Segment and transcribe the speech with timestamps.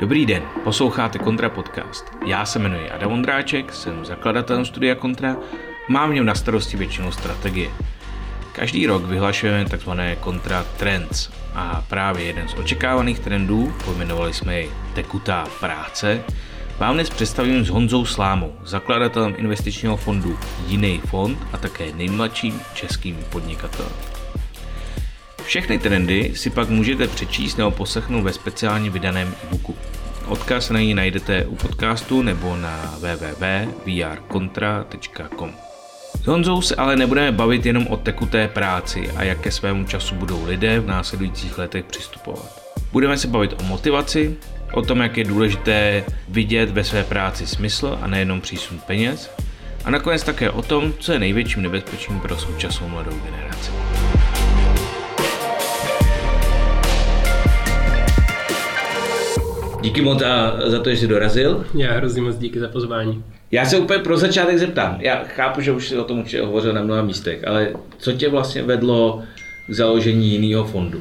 [0.00, 2.04] Dobrý den, posloucháte Kontra podcast.
[2.26, 5.36] Já se jmenuji Adam Ondráček, jsem zakladatelem studia Kontra,
[5.88, 7.70] mám v něm na starosti většinou strategie.
[8.52, 9.90] Každý rok vyhlašujeme tzv.
[10.20, 16.22] Kontra Trends a právě jeden z očekávaných trendů, pojmenovali jsme jej Tekutá práce,
[16.78, 23.16] vám dnes představím s Honzou Slámou, zakladatelem investičního fondu Jiný fond a také nejmladším českým
[23.30, 23.92] podnikatelem.
[25.48, 29.76] Všechny trendy si pak můžete přečíst nebo poslechnout ve speciálně vydaném e-booku.
[30.28, 35.52] Odkaz na ní najdete u podcastu nebo na www.vrkontra.com.
[36.22, 40.14] S Honzou se ale nebudeme bavit jenom o tekuté práci a jak ke svému času
[40.14, 42.62] budou lidé v následujících letech přistupovat.
[42.92, 44.36] Budeme se bavit o motivaci,
[44.72, 49.30] o tom, jak je důležité vidět ve své práci smysl a nejenom přísun peněz,
[49.84, 53.70] a nakonec také o tom, co je největším nebezpečím pro současnou mladou generaci.
[59.80, 61.66] Díky moc za, za to, že jsi dorazil.
[61.74, 63.24] Já hrozně moc díky za pozvání.
[63.50, 64.96] Já se úplně pro začátek zeptám.
[65.00, 68.28] Já chápu, že už si o tom určitě hovořil na mnoha místech, ale co tě
[68.28, 69.22] vlastně vedlo
[69.68, 71.00] k založení jiného fondu?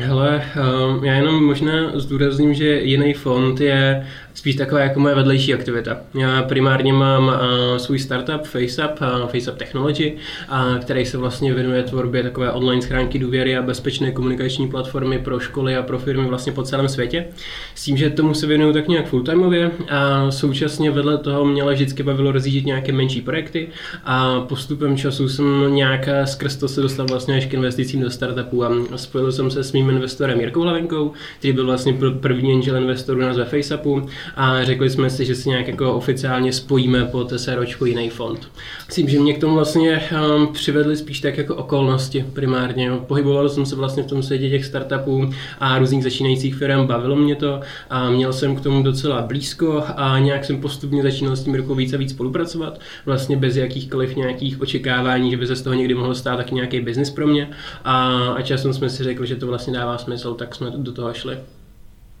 [0.00, 5.54] Hele, ehm, já jenom možná zdůrazním, že jiný fond je spíš taková jako moje vedlejší
[5.54, 5.96] aktivita.
[6.14, 10.12] Já primárně mám uh, svůj startup FaceUp, uh, FaceUp Technology,
[10.50, 15.40] uh, který se vlastně věnuje tvorbě takové online schránky důvěry a bezpečné komunikační platformy pro
[15.40, 17.26] školy a pro firmy vlastně po celém světě.
[17.74, 22.02] S tím, že tomu se věnuju tak nějak fulltimeově a současně vedle toho mě vždycky
[22.02, 23.68] bavilo rozjíždět nějaké menší projekty
[24.04, 28.64] a postupem času jsem nějak skrz to se dostal vlastně až k investicím do startupů
[28.64, 33.16] a spojil jsem se s mým investorem Jirkou Hlavenkou, který byl vlastně první angel investor
[33.16, 37.40] u nás ve FaceUpu a řekli jsme si, že si nějak jako oficiálně spojíme pod
[37.40, 38.50] SROčku jiný fond.
[38.86, 40.02] Myslím, že mě k tomu vlastně
[40.36, 42.90] um, přivedly spíš tak jako okolnosti primárně.
[43.06, 47.36] Pohyboval jsem se vlastně v tom světě těch startupů a různých začínajících firm, bavilo mě
[47.36, 47.60] to
[47.90, 51.74] a měl jsem k tomu docela blízko a nějak jsem postupně začínal s tím rukou
[51.74, 55.94] víc a víc spolupracovat, vlastně bez jakýchkoliv nějakých očekávání, že by se z toho někdy
[55.94, 57.50] mohlo stát taky nějaký biznis pro mě
[57.84, 61.14] a, a časem jsme si řekli, že to vlastně dává smysl, tak jsme do toho
[61.14, 61.36] šli.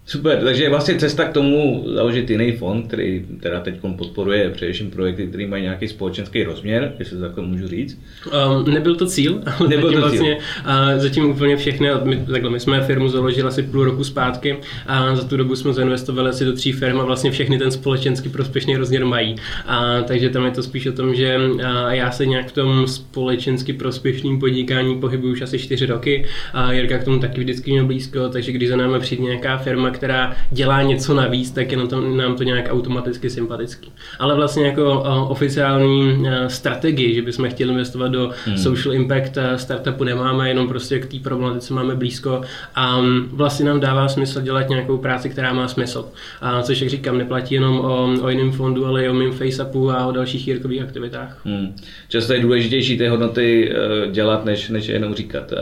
[0.08, 5.26] Super, takže vlastně cesta k tomu založit jiný fond, který teda teď podporuje především projekty,
[5.26, 8.00] které mají nějaký společenský rozměr, jestli to takhle můžu říct.
[8.26, 10.72] Um, nebyl to cíl, ale nebyl to vlastně, cíl.
[10.94, 14.56] Uh, zatím úplně všechny, my, takhle, my jsme firmu založili asi půl roku zpátky
[14.86, 18.28] a za tu dobu jsme zainvestovali asi do tří firm a vlastně všechny ten společenský
[18.28, 19.36] prospěšný rozměr mají.
[19.66, 22.86] A, takže tam je to spíš o tom, že a já se nějak v tom
[22.86, 27.86] společensky prospěšným podnikání pohybuju už asi čtyři roky a Jirka k tomu taky vždycky měl
[27.86, 31.86] blízko, takže když za námi přijde nějaká firma, která dělá něco navíc, tak je na
[31.86, 33.92] to, nám to nějak automaticky sympatický.
[34.18, 38.56] Ale vlastně jako oficiální strategii, že bychom chtěli investovat do hmm.
[38.56, 42.40] social impact startupu nemáme, jenom prostě k té problematice máme blízko
[42.74, 43.00] a
[43.32, 46.08] vlastně nám dává smysl dělat nějakou práci, která má smysl.
[46.40, 49.90] A což, jak říkám, neplatí jenom o, o jiném fondu, ale i o mým FaceUpu
[49.90, 51.40] a o dalších jirkových aktivitách.
[51.44, 51.76] Hmm.
[52.08, 55.52] Často je důležitější ty hodnoty eh, dělat, než, než jenom říkat.
[55.52, 55.56] Eh,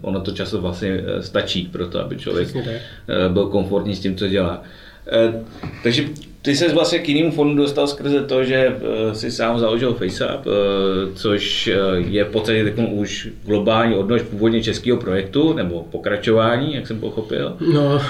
[0.00, 2.48] ono to často vlastně eh, stačí pro to, aby člověk
[3.28, 4.62] byl komfortní s tím, co dělá.
[5.12, 5.44] Eh,
[5.82, 6.08] takže
[6.42, 10.46] ty se vlastně k jinému fondu dostal skrze to, že eh, si sám založil FaceUp,
[10.46, 10.50] eh,
[11.14, 17.00] což eh, je v podstatě už globální odnož původně českého projektu, nebo pokračování, jak jsem
[17.00, 17.56] pochopil.
[17.72, 18.00] No,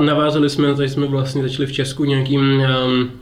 [0.00, 2.62] navázali jsme, tady jsme vlastně začali v Česku nějakým,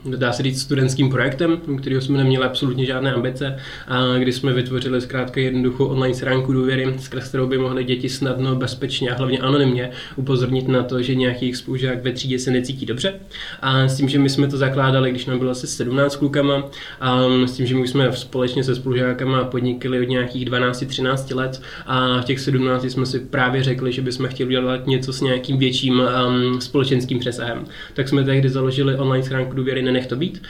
[0.05, 3.57] dá se říct, studentským projektem, kterého jsme neměli absolutně žádné ambice,
[3.87, 8.55] a kdy jsme vytvořili zkrátka jednoduchou online stránku důvěry, skrz kterou by mohly děti snadno,
[8.55, 12.85] bezpečně a hlavně anonymně upozornit na to, že nějaký jejich spolužák ve třídě se necítí
[12.85, 13.13] dobře.
[13.61, 16.63] A s tím, že my jsme jsme to zakládali, když nám bylo asi 17 klukama
[17.01, 22.21] a s tím, že my jsme společně se spolužákama podnikli od nějakých 12-13 let a
[22.21, 25.99] v těch 17 jsme si právě řekli, že bychom chtěli dělat něco s nějakým větším
[25.99, 27.65] um, společenským přesahem.
[27.93, 30.41] Tak jsme tehdy založili online schránku důvěry Nenech to být.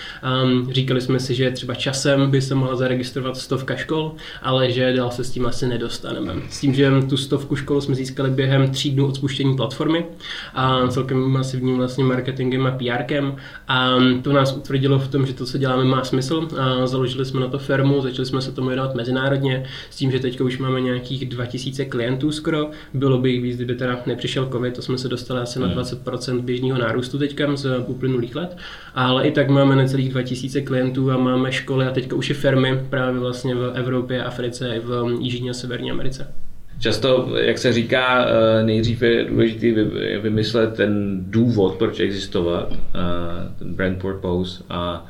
[0.44, 4.94] Um, říkali jsme si, že třeba časem by se mohla zaregistrovat stovka škol, ale že
[4.94, 6.34] dál se s tím asi nedostaneme.
[6.50, 10.06] S tím, že tu stovku škol jsme získali během tří dnů od spuštění platformy
[10.54, 13.36] a celkem masivním vlastně marketingem a PRkem
[13.68, 16.48] a a to nás utvrdilo v tom, že to, co děláme, má smysl.
[16.60, 20.20] A založili jsme na to firmu, začali jsme se tomu věnovat mezinárodně, s tím, že
[20.20, 22.70] teď už máme nějakých 2000 klientů skoro.
[22.94, 26.32] Bylo by jich víc, kdyby teda nepřišel COVID, to jsme se dostali asi na 20%
[26.32, 26.42] hmm.
[26.42, 28.58] běžného nárůstu teďka z uplynulých let.
[28.96, 32.86] Ale i tak máme necelých 2000 klientů a máme školy a teďka už i firmy
[32.90, 36.45] právě vlastně v Evropě, Africe i v Jižní a Severní Americe.
[36.80, 39.84] Často, jak se říká, eh, nejdřív je důležité
[40.20, 45.06] vymyslet ten důvod, proč existovat, eh, ten brand purpose a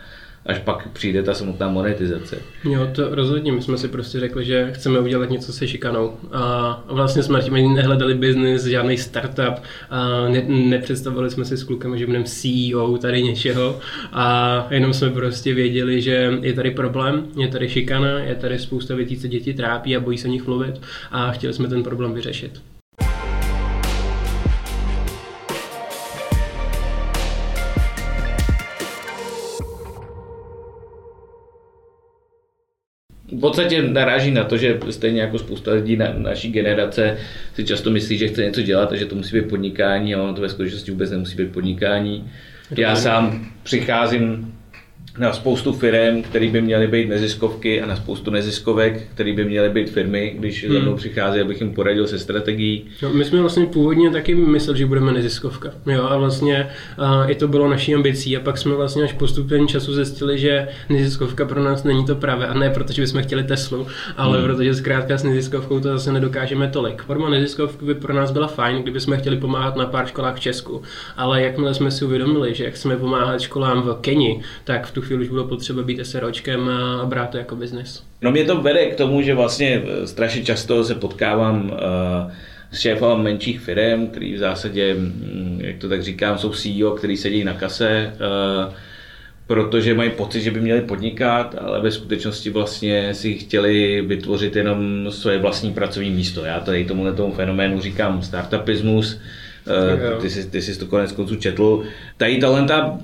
[0.46, 2.38] až pak přijde ta samotná monetizace.
[2.64, 3.52] Jo, to rozhodně.
[3.52, 6.14] My jsme si prostě řekli, že chceme udělat něco se šikanou.
[6.32, 9.64] A vlastně jsme tím nehledali biznis, žádný startup.
[9.90, 13.80] A ne, nepředstavovali jsme si s klukami, že budeme CEO tady něčeho.
[14.12, 18.96] A jenom jsme prostě věděli, že je tady problém, je tady šikana, je tady spousta
[18.96, 20.82] věcí, co děti trápí a bojí se o nich mluvit.
[21.12, 22.62] A chtěli jsme ten problém vyřešit.
[33.32, 37.18] V podstatě naráží na to, že stejně jako spousta lidí na naší generace
[37.54, 40.34] si často myslí, že chce něco dělat a že to musí být podnikání a ono
[40.34, 42.32] to ve skutečnosti vůbec nemusí být podnikání.
[42.78, 44.54] Já sám přicházím
[45.18, 49.70] na spoustu firm, které by měly být neziskovky a na spoustu neziskovek, které by měly
[49.70, 50.74] být firmy, když hmm.
[50.74, 52.86] za mnou přichází, abych jim poradil se strategií.
[53.02, 55.72] No, my jsme vlastně původně taky mysleli, že budeme neziskovka.
[55.86, 59.68] Jo, a vlastně a i to bylo naší ambicí a pak jsme vlastně až postupem
[59.68, 63.88] času zjistili, že neziskovka pro nás není to pravé a ne protože bychom chtěli Teslu,
[64.18, 64.48] ale hmm.
[64.48, 67.02] protože zkrátka s neziskovkou to zase nedokážeme tolik.
[67.02, 70.40] Forma neziskovky by pro nás byla fajn, kdyby jsme chtěli pomáhat na pár školách v
[70.40, 70.82] Česku,
[71.18, 75.24] ale jakmile jsme si uvědomili, že chceme pomáhat školám v Keni, tak v tu chvíli
[75.24, 78.04] už bylo potřeba být SROčkem a brát to jako biznis.
[78.22, 82.32] No mě to vede k tomu, že vlastně eh, strašně často se potkávám uh,
[82.72, 87.18] s šéfem menších firm, který v zásadě, mm, jak to tak říkám, jsou CEO, který
[87.18, 88.14] sedí na kase,
[88.68, 88.74] uh,
[89.48, 95.12] protože mají pocit, že by měli podnikat, ale ve skutečnosti vlastně si chtěli vytvořit jenom
[95.12, 96.46] svoje vlastní pracovní místo.
[96.46, 99.20] Já tady tomuhle tomu fenoménu říkám startupismus,
[100.22, 101.84] ty jsi, ty jsi to konec konců četl.
[102.18, 103.00] Tady talenta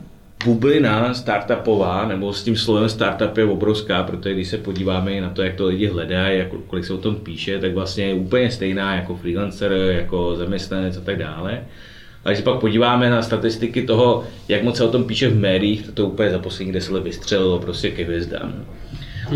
[0.45, 5.41] bublina startupová, nebo s tím slovem startup je obrovská, protože když se podíváme na to,
[5.41, 8.95] jak to lidi hledají, jak, kolik se o tom píše, tak vlastně je úplně stejná
[8.95, 11.61] jako freelancer, jako zaměstnanec a tak dále.
[12.25, 15.39] A když se pak podíváme na statistiky toho, jak moc se o tom píše v
[15.39, 18.53] médiích, to to úplně za poslední deset let vystřelilo prostě ke hvězdám.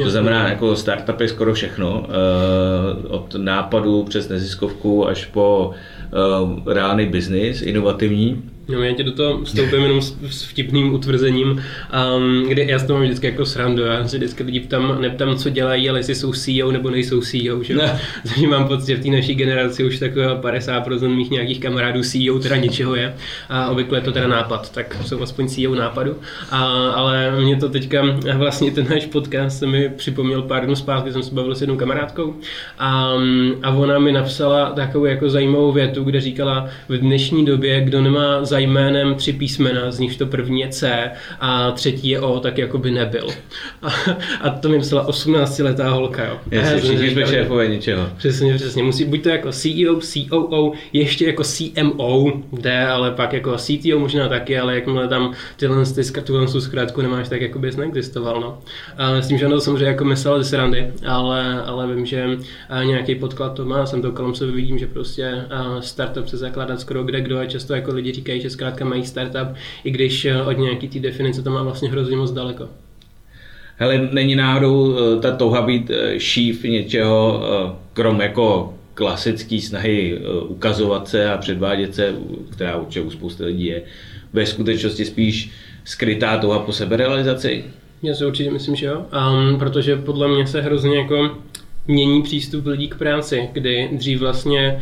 [0.03, 6.73] To znamená, jako startup je skoro všechno, eh, od nápadu přes neziskovku až po eh,
[6.73, 8.43] reálný biznis, inovativní.
[8.67, 11.63] No, já tě do toho vstoupím jenom s, s vtipným utvrzením,
[12.17, 13.83] um, kde já s toho mám vždycky jako srandu.
[13.83, 17.63] Já se vždycky lidi ptám, neptám, co dělají, ale jestli jsou CEO nebo nejsou CEO.
[17.63, 17.75] Že?
[17.75, 17.99] Ne.
[18.23, 22.39] Takže mám pocit, že v té naší generaci už takového 50% mých nějakých kamarádů CEO
[22.39, 23.15] teda něčeho je.
[23.49, 26.15] A obvykle je to teda nápad, tak jsou aspoň CEO nápadu.
[26.51, 28.03] A, ale mě to teďka,
[28.33, 31.77] vlastně ten náš podcast se mi připomněl pár dnů zpátky, jsem se bavil s jednou
[31.77, 32.35] kamarádkou
[32.79, 33.13] a,
[33.63, 38.45] a ona mi napsala takovou jako zajímavou větu, kde říkala, v dnešní době, kdo nemá
[38.55, 42.57] za jménem tři písmena, z nich to první je C a třetí je O, tak
[42.57, 43.27] jako by nebyl.
[43.81, 43.87] A,
[44.41, 46.39] a to mi myslela 18-letá holka, jo.
[46.51, 48.09] Jasně, všichni jsme šéfové něčeho.
[48.17, 48.83] Přesně, přesně.
[48.83, 54.29] Musí buď to jako CEO, COO, ještě jako CMO, jde, ale pak jako CTO možná
[54.29, 58.59] taky, ale jakmile tam tyhle ty tuhle zkrátku nemáš, tak jako bys neexistoval, no.
[58.97, 62.25] A s tím, že ono to samozřejmě jako myslel ze srandy, ale, ale vím, že
[62.83, 65.45] nějaký podklad to má, jsem to kolem sebe vidím, že prostě
[65.79, 69.57] startup se zakládat skoro kde kdo a často jako lidi říkají, že zkrátka mají startup,
[69.83, 72.69] i když eh, od nějaký té definice to má vlastně hrozně moc daleko.
[73.77, 77.43] Hele, není náhodou eh, ta touha být eh, šíf něčeho,
[77.93, 82.15] krom jako klasický snahy ukazovat se a předvádět se,
[82.51, 83.81] která určitě u spousty lidí je,
[84.33, 85.51] ve skutečnosti spíš
[85.85, 87.63] skrytá touha po seberealizaci?
[88.03, 89.05] Já si určitě myslím, že jo,
[89.49, 91.37] um, protože podle mě se hrozně jako
[91.87, 94.79] mění přístup lidí k práci, kdy dřív vlastně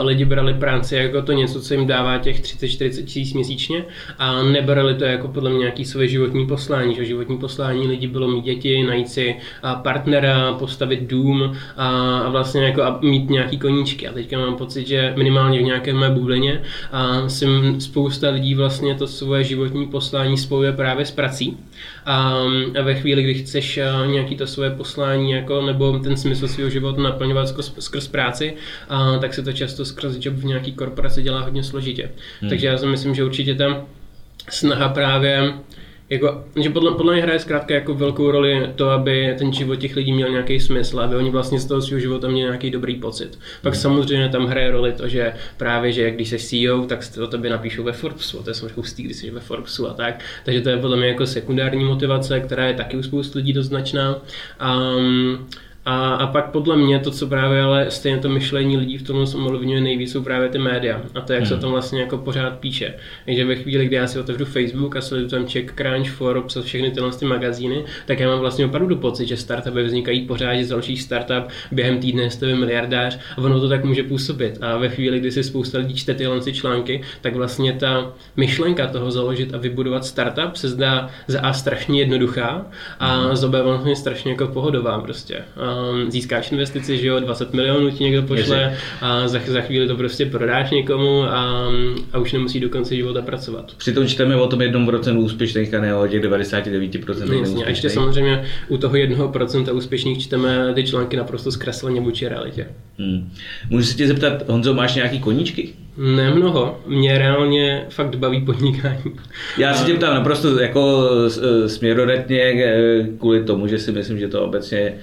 [0.00, 3.84] lidi brali práci jako to něco, co jim dává těch 30-40 tisíc měsíčně
[4.18, 6.94] a nebrali to jako podle mě nějaký své životní poslání.
[6.94, 9.36] Že životní poslání lidí bylo mít děti, najít si
[9.82, 14.08] partnera, postavit dům a, a vlastně jako a mít nějaký koníčky.
[14.08, 17.46] A teďka mám pocit, že minimálně v nějaké mé bublině a, si
[17.78, 21.56] spousta lidí vlastně to svoje životní poslání spojuje právě s prací.
[22.06, 22.34] A,
[22.82, 27.02] ve chvíli, kdy chceš nějaký to svoje poslání jako, nebo ten smysl smysl svého života
[27.02, 28.54] naplňovat skrz, skrz práci,
[28.88, 32.10] a, tak se to často skrz job v nějaký korporaci dělá hodně složitě.
[32.40, 32.50] Hmm.
[32.50, 33.86] Takže já si myslím, že určitě tam
[34.50, 35.52] snaha právě
[36.10, 39.96] jako, že podle, podle mě hraje zkrátka jako velkou roli to, aby ten život těch
[39.96, 43.38] lidí měl nějaký smysl, aby oni vlastně z toho svého života měli nějaký dobrý pocit.
[43.62, 43.82] Pak hmm.
[43.82, 47.82] samozřejmě tam hraje roli to, že právě, že když jsi CEO, tak o tobě napíšou
[47.82, 50.24] ve Forbesu, to je samozřejmě hustý, když jsi ve Forbesu a tak.
[50.44, 53.66] Takže to je podle mě jako sekundární motivace, která je taky u spoustu lidí dost
[53.66, 54.16] značná.
[54.96, 55.48] Um,
[55.84, 59.24] A, a pak podle mě to, co právě ale stejně to myšlení lidí v tom
[59.46, 61.00] ovlivňuje nejvíc, jsou právě ty média.
[61.14, 61.48] A to, jak hmm.
[61.48, 62.94] se tam vlastně jako pořád píše.
[63.24, 66.62] Takže ve chvíli, kdy já si otevřu Facebook a sleduju tam Czech Crunch, Forbes a
[66.62, 70.68] všechny tyhle ty magazíny, tak já mám vlastně opravdu pocit, že startupy vznikají pořád, že
[70.68, 74.58] další startup během týdne jste miliardář a ono to tak může působit.
[74.60, 78.86] A ve chvíli, kdy si spousta lidí čte tyhle ty články, tak vlastně ta myšlenka
[78.86, 82.66] toho založit a vybudovat startup se zdá za A strašně jednoduchá
[82.98, 83.36] a hmm.
[83.36, 85.44] za B vlastně strašně jako pohodová prostě.
[85.70, 89.96] Um, získáš investici, že jo, 20 milionů ti někdo pošle a za, za chvíli to
[89.96, 91.70] prostě prodáš někomu a,
[92.12, 93.72] a už nemusí do konce života pracovat.
[93.76, 97.90] Přitom čteme o tom jednom procentu úspěšných a ne o těch 99% Jasně, a ještě
[97.90, 102.66] samozřejmě u toho jednoho procenta úspěšných čteme ty články naprosto zkresleně vůči realitě.
[102.98, 103.30] Hmm.
[103.70, 105.72] Můžu se tě zeptat, Honzo, máš nějaký koníčky?
[105.96, 106.80] Nemnoho.
[106.86, 109.02] Mě reálně fakt baví podnikání.
[109.58, 111.10] Já se tě ptám naprosto jako
[111.66, 114.94] směrodatně eh, kvůli tomu, že si myslím, že to obecně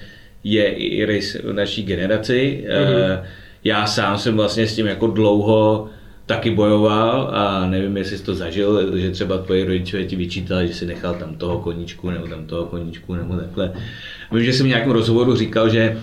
[0.44, 2.64] je i rys naší generaci.
[2.68, 3.22] Mm-hmm.
[3.64, 5.88] Já sám jsem vlastně s tím jako dlouho
[6.26, 10.74] taky bojoval a nevím, jestli jsi to zažil, že třeba tvoji rodiče ti vyčítali, že
[10.74, 13.72] si nechal tam toho koníčku nebo tam toho koníčku nebo takhle.
[14.32, 15.98] Vím, že jsem v nějakém rozhovoru říkal, že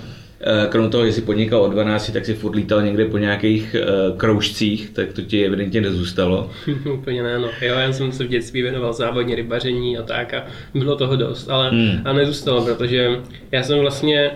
[0.69, 4.17] krom toho, že jsi podnikal od 12, tak si furt lítal někde po nějakých uh,
[4.17, 6.51] kroužcích, tak to ti evidentně nezůstalo.
[6.93, 7.49] Úplně ne, no.
[7.61, 11.49] Jo, já jsem se v dětství věnoval závodně rybaření a tak a bylo toho dost,
[11.49, 12.01] ale hmm.
[12.05, 13.09] a nezůstalo, protože
[13.51, 14.31] já jsem vlastně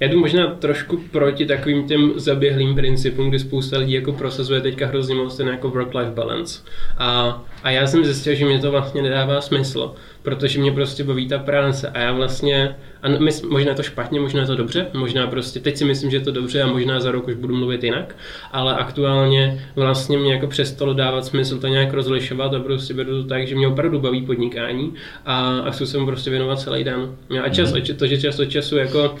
[0.00, 4.86] já jdu možná trošku proti takovým těm zaběhlým principům, kdy spousta lidí jako prosazuje teďka
[4.86, 6.60] hrozně moc ten jako work-life balance.
[6.98, 11.28] A, a já jsem zjistil, že mě to vlastně nedává smysl, protože mě prostě baví
[11.28, 14.86] ta práce a já vlastně, a my, možná je to špatně, možná je to dobře,
[14.92, 17.56] možná prostě, teď si myslím, že je to dobře a možná za rok už budu
[17.56, 18.16] mluvit jinak,
[18.52, 23.28] ale aktuálně vlastně mě jako přestalo dávat smysl to nějak rozlišovat a prostě beru to
[23.28, 24.94] tak, že mě opravdu baví podnikání
[25.26, 27.16] a, a chci se mu prostě věnovat celý den.
[27.42, 27.96] A čas, mm-hmm.
[27.96, 29.14] to, že čas od času jako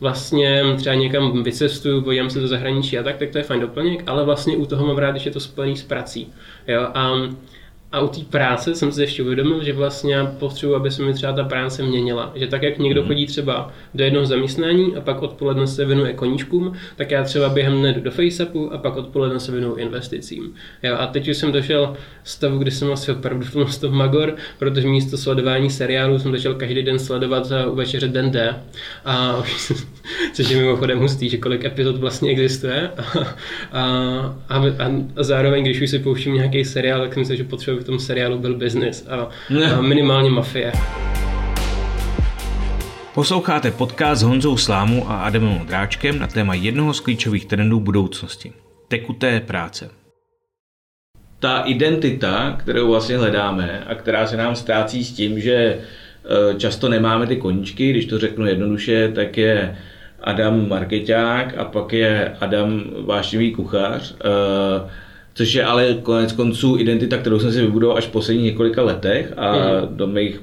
[0.00, 4.02] vlastně třeba někam vycestuju, podívám se do zahraničí a tak, tak to je fajn doplněk,
[4.06, 6.32] ale vlastně u toho mám rád, když je to spojený s prací.
[6.68, 6.88] Jo?
[6.94, 7.12] A
[7.92, 11.14] a u té práce jsem si ještě uvědomil, že vlastně já potřebuji, aby se mi
[11.14, 12.32] třeba ta práce měnila.
[12.34, 13.08] Že tak, jak někdo mhm.
[13.08, 17.78] chodí třeba do jednoho zaměstnání a pak odpoledne se věnuje koníčkům, tak já třeba během
[17.78, 20.54] dne jdu do FaceAppu a pak odpoledne se věnuju investicím.
[20.82, 24.88] Jo, a teď už jsem došel stavu, kdy jsem asi opravdu v tom magor, protože
[24.88, 28.62] místo sledování seriálu jsem začal každý den sledovat u večeře Den D.
[29.04, 29.72] A už,
[30.32, 32.90] což je mimochodem hustý, že kolik epizod vlastně existuje.
[33.72, 33.82] A,
[34.48, 37.84] a, a, a zároveň, když už si pouštím nějaký seriál, tak myslím, že potřebuji v
[37.84, 39.28] tom seriálu byl business a,
[39.76, 40.72] a minimálně mafie.
[43.14, 48.52] Posloucháte podcast s Honzou Slámu a Adamem Modráčkem na téma jednoho z klíčových trendů budoucnosti.
[48.88, 49.90] Tekuté práce.
[51.38, 55.78] Ta identita, kterou vlastně hledáme a která se nám ztrácí s tím, že e,
[56.58, 59.78] často nemáme ty koníčky, když to řeknu jednoduše, tak je
[60.20, 64.12] Adam marketák a pak je Adam vášnivý kuchař.
[64.12, 64.20] E,
[65.34, 69.32] což je ale konec konců identita, kterou jsem si vybudoval až v posledních několika letech
[69.36, 69.96] a mm.
[69.96, 70.40] do mých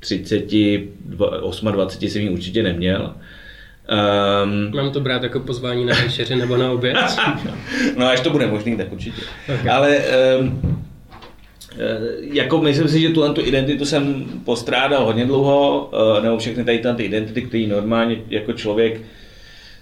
[0.00, 0.44] 30,
[1.04, 3.14] 28 jsem ji určitě neměl.
[4.44, 6.96] Um, Mám to brát jako pozvání na večeři nebo na oběd?
[7.96, 9.22] no až to bude možný, tak určitě.
[9.54, 9.70] Okay.
[9.70, 9.98] Ale
[10.40, 10.84] um,
[12.20, 16.82] jako myslím si, že tuhle tu identitu jsem postrádal hodně dlouho, uh, nebo všechny tady
[16.96, 19.00] ty identity, které normálně jako člověk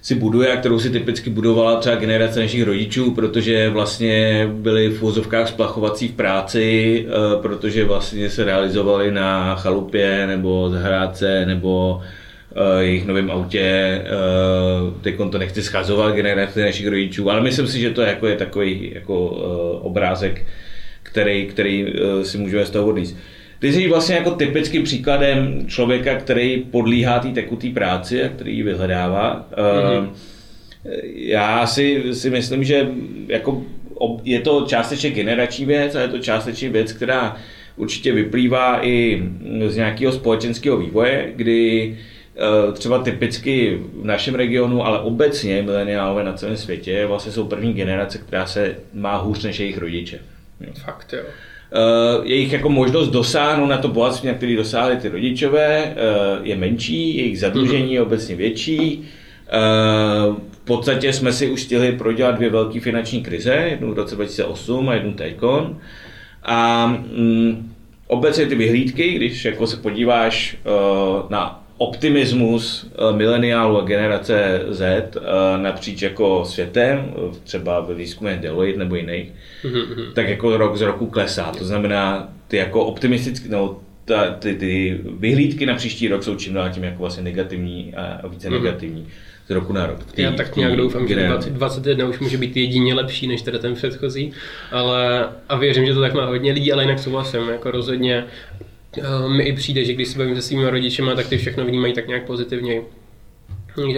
[0.02, 5.02] si buduje a kterou si typicky budovala třeba generace našich rodičů, protože vlastně byli v
[5.02, 12.00] úzovkách splachovací v práci, eh, protože vlastně se realizovali na chalupě nebo zahrádce nebo
[12.54, 13.60] eh, jejich novém autě.
[13.60, 14.04] Eh,
[15.02, 18.36] teď to nechci schazovat generace našich rodičů, ale myslím si, že to je, jako, je
[18.36, 19.28] takový jako
[19.82, 20.46] obrázek,
[21.02, 21.92] který, který
[22.22, 23.16] si můžeme z toho odníst.
[23.62, 28.62] Ty jsi vlastně jako typickým příkladem člověka, který podlíhá té tekutý práci a který ji
[28.62, 29.48] vyhledává.
[29.56, 30.10] Mm-hmm.
[31.14, 32.88] Já si, si myslím, že
[33.28, 33.62] jako
[34.24, 37.36] je to částečně generační věc a je to částečně věc, která
[37.76, 39.22] určitě vyplývá i
[39.66, 41.98] z nějakého společenského vývoje, kdy
[42.36, 47.72] eh, třeba typicky v našem regionu, ale obecně mileniálové na celém světě vlastně jsou první
[47.72, 50.18] generace, která se má hůř než jejich rodiče.
[50.84, 51.22] Fakt jo.
[51.72, 56.56] Uh, jejich jako možnost dosáhnout na to bohatství, na který dosáhli ty rodičové, uh, je
[56.56, 58.98] menší, jejich zadlužení je obecně větší.
[58.98, 64.14] Uh, v podstatě jsme si už stihli prodělat dvě velké finanční krize, jednu v roce
[64.14, 65.78] 2008 a jednu teďkon.
[66.42, 66.86] A
[67.16, 67.72] um,
[68.06, 70.56] obecně ty vyhlídky, když jako se podíváš
[71.28, 75.20] na optimismus eh, mileniálu a generace Z eh,
[75.58, 79.28] napříč jako světem, třeba ve výzkumě Deloitte nebo jiných,
[79.64, 80.12] mm-hmm.
[80.12, 81.52] tak jako rok z roku klesá.
[81.58, 86.54] To znamená, ty jako optimistický, no, ta, ty, ty vyhlídky na příští rok jsou čím
[86.54, 88.54] dál tím jako vlastně negativní a více mm.
[88.54, 89.06] negativní
[89.46, 90.04] z roku na rok.
[90.12, 93.74] Tý, Já tak nějak doufám, že 2021 už může být jedině lepší než teda ten
[93.74, 94.32] předchozí,
[94.70, 98.24] ale a věřím, že to tak má hodně lidí, ale jinak souhlasím, jako rozhodně
[99.28, 102.08] mi i přijde, že když se bavím se svými rodičema, tak ty všechno vnímají tak
[102.08, 102.82] nějak pozitivněji.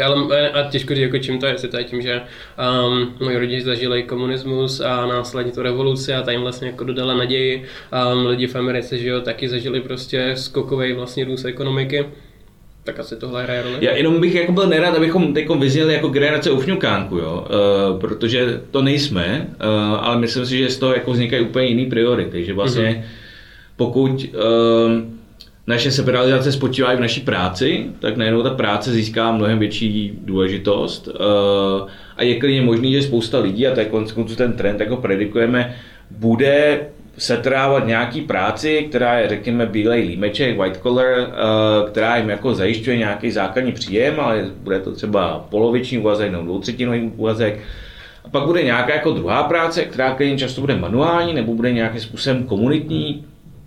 [0.04, 3.38] Ale a těžko říct, jako čím to je, jestli to je tím, že um, moji
[3.38, 7.64] rodiče zažili komunismus a následně tu revoluci a ta jim vlastně jako dodala naději.
[8.12, 12.06] Um, lidi v Americe, že jo, taky zažili prostě skokový vlastně růst ekonomiky.
[12.84, 13.76] Tak asi tohle hraje roli.
[13.80, 17.46] Já jenom bych jako byl nerad, abychom teď vyzněli jako generace ufňukánku, jo?
[17.50, 19.66] Uh, protože to nejsme, uh,
[20.00, 23.23] ale myslím si, že z toho jako vznikají úplně jiný priority, že vlastně mm-hmm.
[23.76, 25.14] Pokud uh,
[25.66, 31.08] naše seberalizace spočívá i v naší práci, tak najednou ta práce získá mnohem větší důležitost
[31.08, 34.96] uh, a je klidně možný, že spousta lidí, a to je konec ten trend, jako
[34.96, 35.74] predikujeme,
[36.10, 36.80] bude
[37.18, 42.96] setrávat nějaký práci, která je, řekněme, bílej límeček, white collar, uh, která jim jako zajišťuje
[42.96, 47.60] nějaký základní příjem, ale bude to třeba poloviční úvazek nebo dvoutřetinový úvazek.
[48.24, 52.00] A pak bude nějaká jako druhá práce, která klidně často bude manuální nebo bude nějakým
[52.00, 53.24] způsobem komunitní,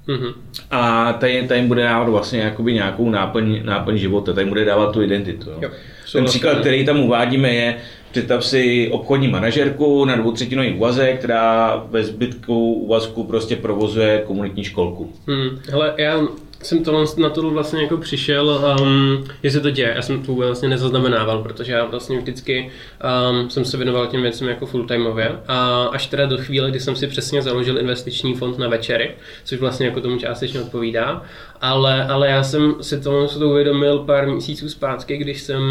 [0.07, 0.33] Mm-hmm.
[0.71, 5.01] A tady, tady bude dávat vlastně jakoby nějakou náplň, náplň života, tady bude dávat tu
[5.01, 5.49] identitu.
[5.61, 5.69] Jo.
[6.11, 7.77] Ten příklad, který tam uvádíme, je,
[8.11, 15.13] představ si obchodní manažerku na dvoutřetinový úvazek, která ve zbytku úvazku prostě provozuje komunitní školku.
[15.27, 15.59] Hmm.
[15.69, 16.21] Hele, já
[16.63, 19.93] jsem to na to vlastně jako přišel, um, jestli to děje.
[19.95, 22.71] Já jsem to vlastně nezaznamenával, protože já vlastně vždycky
[23.31, 25.39] um, jsem se věnoval těm věcem jako fulltimeově.
[25.47, 29.59] A až teda do chvíle, kdy jsem si přesně založil investiční fond na večery, což
[29.59, 31.21] vlastně jako tomu částečně odpovídá.
[31.61, 35.61] Ale, ale já jsem si to, to uvědomil pár měsíců zpátky, když jsem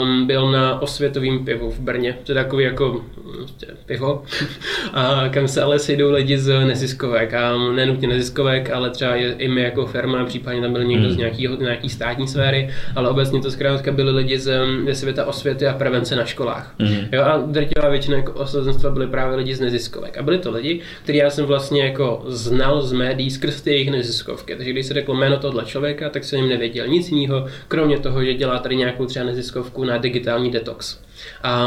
[0.00, 2.18] um, byl na osvětovém pivu v Brně.
[2.24, 3.00] To je takový jako
[3.36, 4.22] prostě, pivo,
[4.92, 7.34] a kam se ale sejdou lidi z neziskovek.
[7.34, 11.14] A nenutně neziskovek, ale třeba i my jako firma případně tam byl někdo hmm.
[11.14, 15.66] z nějaký, nějaký státní sféry, ale obecně to zkrátka byly lidi z, ze světa osvěty
[15.66, 16.74] a prevence na školách.
[16.78, 16.96] Hmm.
[17.12, 20.18] Jo, a drtivá většina jako osazenstva byly právě lidi z neziskovek.
[20.18, 23.90] A byli to lidi, kteří já jsem vlastně jako znal z médií skrz ty jejich
[23.90, 24.56] neziskovky.
[24.56, 28.24] Takže když se řeklo jméno tohle člověka, tak jsem jim nevěděl nic jiného, kromě toho,
[28.24, 30.98] že dělá tady nějakou třeba neziskovku na digitální detox.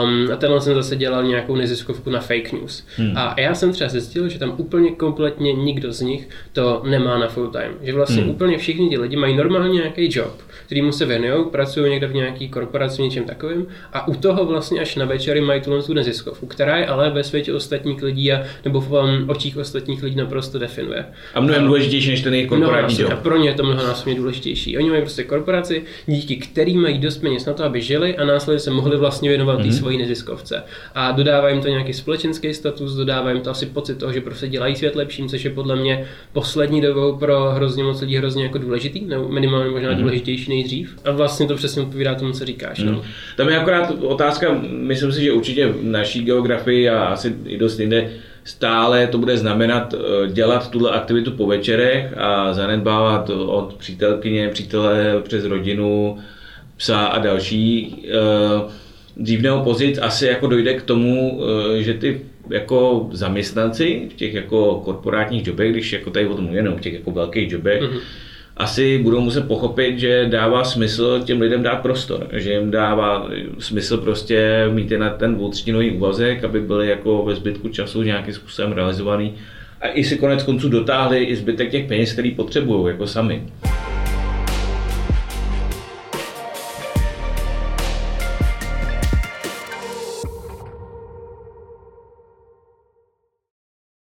[0.03, 2.87] Um, a tenhle jsem zase dělal nějakou neziskovku na fake news.
[2.97, 3.17] Hmm.
[3.17, 7.27] A já jsem třeba zjistil, že tam úplně kompletně nikdo z nich to nemá na
[7.27, 7.73] full time.
[7.81, 8.29] Že vlastně hmm.
[8.29, 12.49] úplně všichni ti lidi mají normálně nějaký job, kterýmu se věnují, pracují někde v nějaký
[12.49, 16.77] korporaci, něčem takovým a u toho vlastně až na večery mají tu tu neziskovku, která
[16.77, 21.05] je ale ve světě ostatních lidí a, nebo v um, očích ostatních lidí naprosto definuje.
[21.33, 23.11] A mnohem důležitější než ten jejich korporátní no, job.
[23.13, 24.77] A pro ně je to mnohonásobně důležitější.
[24.77, 28.59] Oni mají prostě korporaci, díky kterým mají dost peněz na to, aby žili a následně
[28.59, 29.69] se mohli vlastně věnovat mm-hmm.
[29.69, 30.63] té svojí neziskovce.
[30.95, 34.47] A dodává jim to nějaký společenský status, dodává jim to asi pocit toho, že prostě
[34.47, 38.57] dělají svět lepším, což je podle mě poslední dobou pro hrozně moc lidí hrozně jako
[38.57, 39.99] důležitý, nebo minimálně možná mm-hmm.
[39.99, 40.95] důležitější nejdřív.
[41.05, 42.79] A vlastně to přesně odpovídá tomu, co říkáš.
[42.79, 42.91] Mm.
[42.91, 43.01] No.
[43.37, 47.79] Tam je akorát otázka, myslím si, že určitě v naší geografii a asi i dost
[47.79, 48.09] jinde,
[48.43, 55.21] stále to bude znamenat eh, dělat tuhle aktivitu po večerech a zanedbávat od přítelkyně, přítele
[55.23, 56.17] přes rodinu,
[56.77, 57.95] psa a další.
[58.07, 58.88] Eh,
[59.19, 61.41] dřív nebo později asi jako dojde k tomu,
[61.77, 66.45] eh, že ty jako zaměstnanci v těch jako korporátních jobech, když jako tady o tom
[66.45, 67.99] mluvíme, v těch jako velkých jobech, mm-hmm.
[68.57, 73.29] asi budou muset pochopit, že dává smysl těm lidem dát prostor, že jim dává
[73.59, 78.71] smysl prostě mít na ten dvoutřetinový úvazek, aby byli jako ve zbytku času nějakým způsobem
[78.71, 79.33] realizovaný
[79.81, 83.43] a i si konec konců dotáhli i zbytek těch peněz, který potřebují jako sami.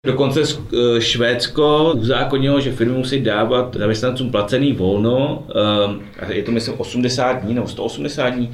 [0.05, 5.47] Dokonce eh, Švédsko uzákonilo, že firmy musí dávat zaměstnancům placený volno,
[6.19, 8.51] eh, je to myslím 80 dní nebo 180 dní,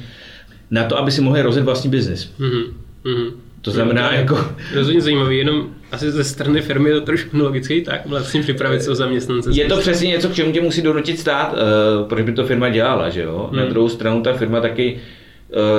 [0.70, 2.32] na to, aby si mohli rozjet vlastní biznis.
[2.40, 3.32] Mm-hmm.
[3.62, 4.46] To znamená jako...
[4.74, 8.90] Rozhodně zajímavý, jenom asi ze strany firmy je to trošku logický, tak vlastně připravit se
[8.90, 9.50] o zaměstnance.
[9.52, 12.68] Je to přesně něco, k čemu tě musí donutit stát, uh, proč by to firma
[12.68, 13.48] dělala, že jo?
[13.50, 13.60] Hmm.
[13.60, 15.00] Na druhou stranu ta firma taky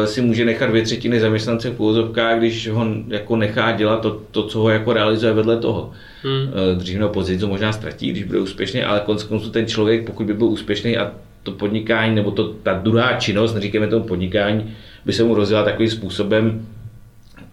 [0.06, 4.44] si může nechat dvě třetiny zaměstnance v půzovkách, když ho jako nechá dělat to, to,
[4.44, 5.92] co ho jako realizuje vedle toho.
[6.24, 6.54] Hmm.
[6.54, 10.06] Eh, dřív nebo později to možná ztratí, když bude úspěšný, ale konec konců ten člověk,
[10.06, 11.12] pokud by byl úspěšný a
[11.44, 14.74] to podnikání, nebo to, ta druhá činnost, neříkáme tomu podnikání,
[15.06, 16.68] by se mu rozjela takovým způsobem,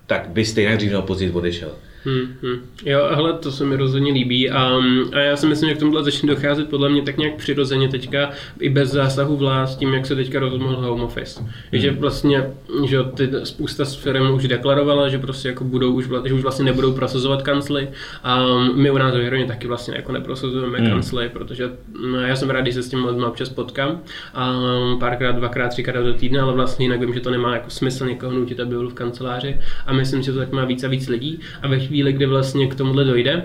[0.07, 1.71] tak by stejně dřív nebo později odešel.
[2.05, 2.61] Hmm, hmm.
[2.85, 4.81] Jo, hele, to se mi rozhodně líbí a,
[5.13, 8.31] a já si myslím, že k tomuhle začne docházet podle mě tak nějak přirozeně teďka
[8.61, 11.41] i bez zásahu vlád tím, jak se teďka rozmohl home office.
[11.41, 11.51] Hmm.
[11.73, 12.51] Že vlastně,
[12.87, 16.93] že ty, spousta firm už deklarovala, že prostě jako budou už, že už vlastně nebudou
[16.93, 17.89] prosazovat kancly
[18.23, 20.91] a my u nás ve Hroně taky vlastně jako neprosazujeme hmm.
[20.91, 21.71] kancly, protože
[22.13, 24.01] no, já jsem rád, když se s tím lidmi občas potkám
[24.35, 24.55] a
[25.01, 28.33] párkrát, dvakrát, třikrát do týdne, ale vlastně jinak vím, že to nemá jako smysl někoho
[28.33, 31.41] nutit, aby byl v kanceláři a myslím, že to tak má víc a víc lidí
[31.63, 33.45] a ve chvíli, kdy vlastně k tomuhle dojde,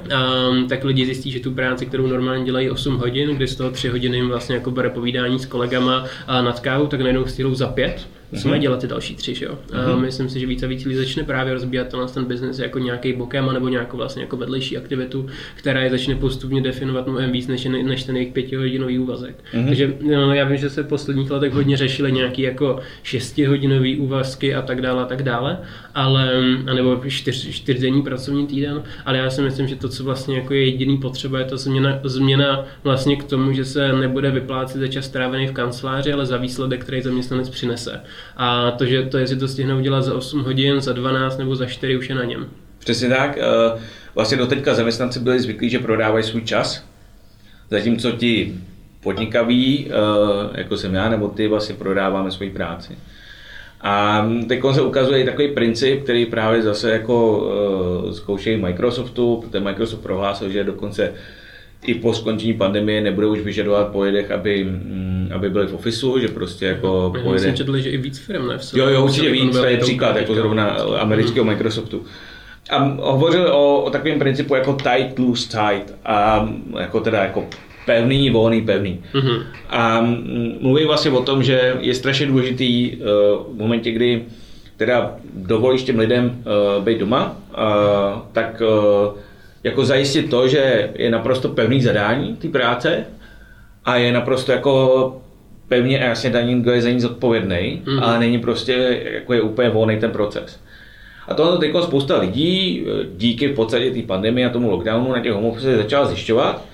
[0.50, 3.72] um, tak lidi zjistí, že tu práci, kterou normálně dělají 8 hodin, kdy z toho
[3.72, 7.56] 3 hodiny jim vlastně jako bere povídání s kolegama a nad kávu, tak najednou stihnou
[7.56, 8.08] za 5
[8.42, 9.58] co mají dělat ty další tři, že jo?
[9.68, 9.94] Mm-hmm.
[9.94, 12.80] A myslím si, že více a víc lidí začne právě rozbíhat tenhle ten biznes jako
[12.80, 17.48] nějaký bokem, nebo nějakou vlastně jako vedlejší aktivitu, která je začne postupně definovat mnohem víc
[17.48, 19.36] než, než ten jejich pětihodinový úvazek.
[19.54, 19.66] Mm-hmm.
[19.66, 24.56] Takže no, já vím, že se v posledních letech hodně řešily nějaký jako šestihodinový úvazky
[24.56, 25.58] a tak dále a tak dále,
[25.96, 26.32] ale,
[26.76, 30.66] nebo čtyř, čtyřdenní pracovní týden, ale já si myslím, že to, co vlastně jako je
[30.66, 35.06] jediný potřeba, je ta změna, změna vlastně k tomu, že se nebude vyplácet za čas
[35.06, 38.02] strávený v kanceláři, ale za výsledek, který zaměstnanec přinese.
[38.38, 41.66] A to, že to, jestli to stihne udělat za 8 hodin, za 12 nebo za
[41.66, 42.50] 4, už je na něm.
[42.80, 43.38] Přesně tak.
[43.38, 43.80] Eh,
[44.16, 46.86] vlastně do teďka zaměstnanci byli zvyklí, že prodávají svůj čas,
[47.70, 48.56] zatímco ti
[49.04, 52.98] podnikaví, eh, jako jsem já, nebo ty, vlastně prodáváme svoji práci.
[53.84, 59.60] A teď se ukazuje i takový princip, který právě zase jako uh, zkoušejí Microsoftu, protože
[59.60, 61.14] Microsoft prohlásil, že dokonce
[61.86, 66.20] i po skončení pandemie nebude už vyžadovat po lidech, aby, mm, aby byli v ofisu,
[66.20, 67.44] že prostě jako no, pojede...
[67.44, 68.58] Jsem četl, že i víc firm, ne?
[68.74, 70.66] Jo, jo, určitě víc, to je příklad, jako zrovna
[71.00, 71.46] amerického.
[71.46, 72.04] Microsoftu.
[72.70, 75.94] A hovořil o, o takovém principu jako tight, loose, tight.
[76.06, 77.46] A jako teda jako
[77.86, 79.04] pevný, volný, pevný.
[79.14, 79.44] Mm-hmm.
[79.70, 80.08] A
[80.60, 83.04] mluví vlastně o tom, že je strašně důležitý uh,
[83.56, 84.24] v momentě, kdy
[84.78, 89.18] teda dovolíš těm lidem uh, být doma, uh, tak uh,
[89.64, 93.06] jako zajistit to, že je naprosto pevný zadání té práce
[93.86, 95.22] a je naprosto jako
[95.68, 98.04] pevně a jasně daní, kdo je za ní zodpovědný, mm-hmm.
[98.04, 100.60] ale není prostě, jako je úplně volný ten proces.
[101.28, 102.86] A tohle teď spousta lidí
[103.18, 106.66] díky v podstatě té pandemii a tomu lockdownu na těch home začala zjišťovat,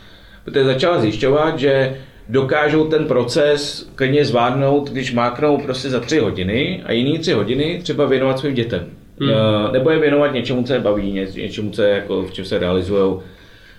[0.45, 1.97] protože začala zjišťovat, že
[2.29, 7.79] dokážou ten proces klidně zvládnout, když máknou prostě za tři hodiny a jiný tři hodiny
[7.83, 8.85] třeba věnovat svým dětem.
[9.19, 9.31] Hmm.
[9.71, 12.59] Nebo je věnovat něčemu, co je baví, ně, něčemu, co je jako, v čem se
[12.59, 13.19] realizují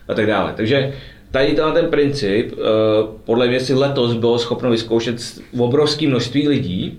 [0.08, 0.52] a tak dále.
[0.56, 0.92] Takže
[1.30, 2.58] tady ten princip, uh,
[3.24, 5.16] podle mě si letos bylo schopno vyzkoušet
[5.58, 6.98] obrovské množství lidí,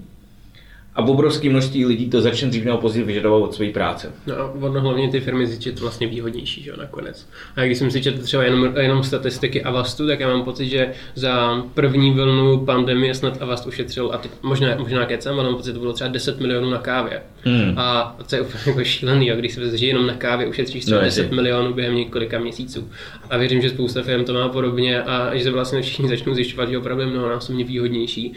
[0.96, 4.12] a obrovské množství lidí to začne dřív nebo později vyžadovat od své práce.
[4.28, 7.28] No a ono hlavně ty firmy zjistit vlastně výhodnější, že jo, nakonec.
[7.56, 10.94] A když jsem si četl třeba jenom, jenom statistiky Avastu, tak já mám pocit, že
[11.16, 15.70] za první vlnu pandemie snad Avast ušetřil, a teď možná, možná kecem, ale mám pocit,
[15.70, 17.22] že to bylo třeba 10 milionů na kávě.
[17.44, 17.74] Hmm.
[17.78, 21.00] A to je úplně jako šílený, jo, když se že jenom na kávě ušetříš třeba
[21.00, 22.90] no, 10 milionů během několika měsíců.
[23.30, 26.70] A věřím, že spousta firm to má podobně a že se vlastně všichni začnou zjišťovat,
[26.70, 28.34] že opravdu je mnohonásobně výhodnější,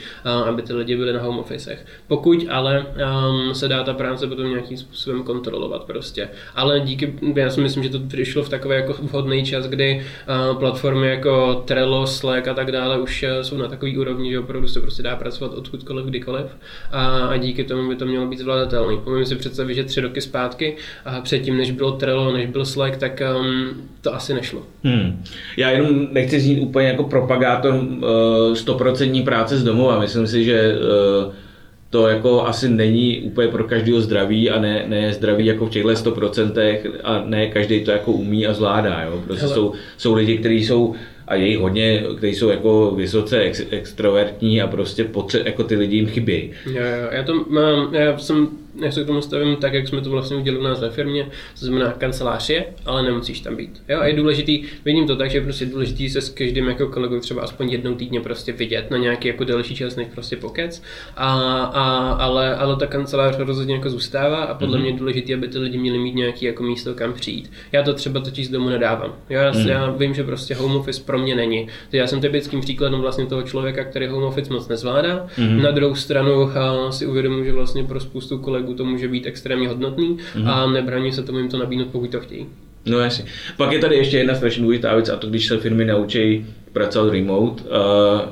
[0.46, 1.86] aby ty lidi byli na home officech.
[2.08, 6.28] Pokud ale um, se dá ta práce potom nějakým způsobem kontrolovat prostě.
[6.54, 10.02] Ale díky, já si myslím, že to přišlo v takový jako vhodný čas, kdy
[10.50, 14.38] uh, platformy jako Trello, Slack a tak dále už uh, jsou na takový úrovni, že
[14.38, 16.46] opravdu se prostě dá pracovat odkudkoliv, kdykoliv
[16.92, 18.94] a, a díky tomu by to mělo být zvládatelné.
[18.94, 22.96] Umím si představit, že tři roky zpátky a předtím, než bylo Trello, než byl Slack,
[22.96, 23.68] tak um,
[24.00, 24.62] to asi nešlo.
[24.84, 25.24] Hmm.
[25.56, 30.00] Já jenom nechci znít úplně jako propagátor uh, stoprocentní uh, práce z domova.
[30.00, 30.78] Myslím si, že
[31.26, 31.32] uh,
[31.94, 35.90] to jako asi není úplně pro každého zdraví a ne, ne zdraví jako v těchto
[35.90, 39.02] 100% a ne každý to jako umí a zvládá.
[39.02, 39.22] Jo?
[39.26, 40.94] Prostě jsou, jsou lidi, kteří jsou
[41.28, 45.96] a je hodně, kteří jsou jako vysoce ex, extrovertní a prostě potře- jako ty lidi
[45.96, 46.50] jim chybějí.
[46.66, 48.48] Jo, jo, já to mám, já jsem
[48.82, 51.28] já se k tomu stavím tak, jak jsme to vlastně udělali u nás ve firmě,
[51.60, 53.82] to znamená kancelář je, ale nemusíš tam být.
[53.88, 56.88] Jo, a je důležitý, vidím to tak, že je prostě důležitý se s každým jako
[56.88, 60.82] kolegou třeba aspoň jednou týdně prostě vidět na nějaký jako delší čas než prostě pokec,
[61.16, 61.32] a,
[61.64, 64.80] a, ale, ale ta kancelář rozhodně jako zůstává a podle mm-hmm.
[64.80, 67.52] mě je důležité, aby ty lidi měli mít nějaký jako místo, kam přijít.
[67.72, 69.14] Já to třeba totiž z domu nedávám.
[69.30, 69.68] Jo, já, mm.
[69.68, 71.66] já vím, že prostě home office pro mě není.
[71.66, 75.26] Takže já jsem typickým příkladem vlastně toho člověka, který home office moc nezvládá.
[75.38, 75.62] Mm.
[75.62, 76.50] Na druhou stranu
[76.90, 80.48] si uvědomuji, že vlastně pro spoustu kolegů kolegů to může být extrémně hodnotný mm-hmm.
[80.48, 82.46] a nebrání se tomu jim to nabídnout, pokud to chtějí.
[82.86, 83.24] No jasně.
[83.56, 87.12] Pak je tady ještě jedna strašně důležitá věc a to, když se firmy naučí pracovat
[87.12, 87.68] remote, uh,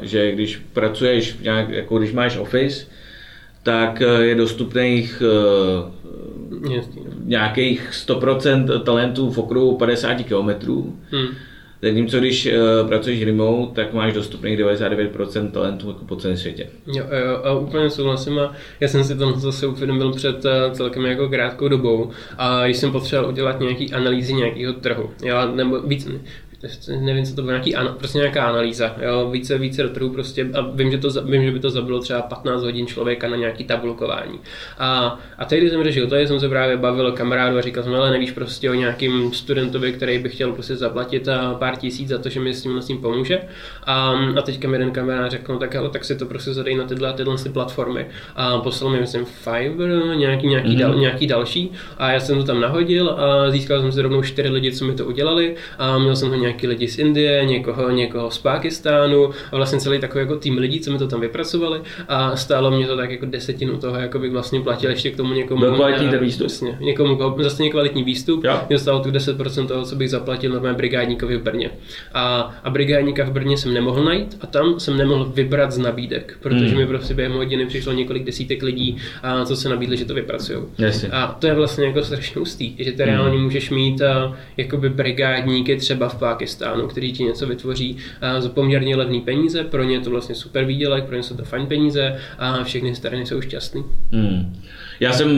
[0.02, 2.86] že když pracuješ, nějak, jako když máš office,
[3.62, 6.82] tak uh, je dostupných uh,
[7.24, 10.72] nějakých 100% talentů v okruhu 50 km.
[11.10, 11.28] Hmm
[11.82, 16.66] Zatímco když uh, pracuješ remote, tak máš dostupných 99% talentů jako po celém světě.
[16.86, 21.06] Jo, jo, a úplně souhlasím a já jsem si to zase uvědomil před uh, celkem
[21.06, 26.08] jako krátkou dobou a když jsem potřeboval udělat nějaký analýzy nějakého trhu, já, nebo víc,
[27.00, 30.60] nevím, co to bylo, nějaký, prostě nějaká analýza, jo, více, více do trhu prostě a
[30.60, 34.38] vím, že, to, vím, že by to zabilo třeba 15 hodin člověka na nějaký tabulkování.
[34.78, 38.10] A, a tehdy jsem řešil to, jsem se právě bavil kamarádu a říkal jsem, ale
[38.10, 42.28] nevíš prostě o nějakým studentovi, který by chtěl prostě zaplatit a pár tisíc za to,
[42.28, 43.40] že mi s tím, s tím pomůže.
[43.84, 46.74] A, a teďka mi jeden kamarád řekl, no tak ale tak si to prostě zadej
[46.74, 48.06] na tyhle, tyhle platformy.
[48.36, 50.78] A poslal mi, myslím, Fiverr, nějaký, nějaký, mm-hmm.
[50.78, 51.72] dal, nějaký další.
[51.98, 54.94] A já jsem to tam nahodil a získal jsem si rovnou čtyři lidi, co mi
[54.94, 55.56] to udělali.
[55.78, 59.80] A měl jsem ho nějaký nějaký lidi z Indie, někoho, někoho z Pákistánu a vlastně
[59.80, 63.10] celý takový jako tým lidí, co mi to tam vypracovali a stálo mě to tak
[63.10, 65.60] jako desetinu toho, jako bych vlastně platil ještě k tomu někomu.
[65.60, 66.40] Byl kvalitní ten výstup.
[66.40, 68.60] Vlastně, někomu, zase kvalitní výstup, jo.
[68.68, 71.70] mě stalo tu 10% toho, co bych zaplatil na mém brigádníkovi v Brně.
[72.14, 76.36] A, a brigádníka v Brně jsem nemohl najít a tam jsem nemohl vybrat z nabídek,
[76.40, 76.76] protože hmm.
[76.76, 80.58] mi prostě během hodiny přišlo několik desítek lidí, a co se nabídli, že to vypracují.
[81.12, 83.12] A to je vlastně jako strašně ústý, že ty hmm.
[83.12, 87.96] reálně můžeš mít a, jakoby brigádníky třeba v Pákistánu Pakistánu, který ti něco vytvoří
[88.38, 91.44] za poměrně levný peníze, pro ně je to vlastně super výdělek, pro ně jsou to
[91.44, 93.84] fajn peníze a všechny strany jsou šťastný.
[94.12, 94.56] Hmm.
[95.00, 95.30] Já jsem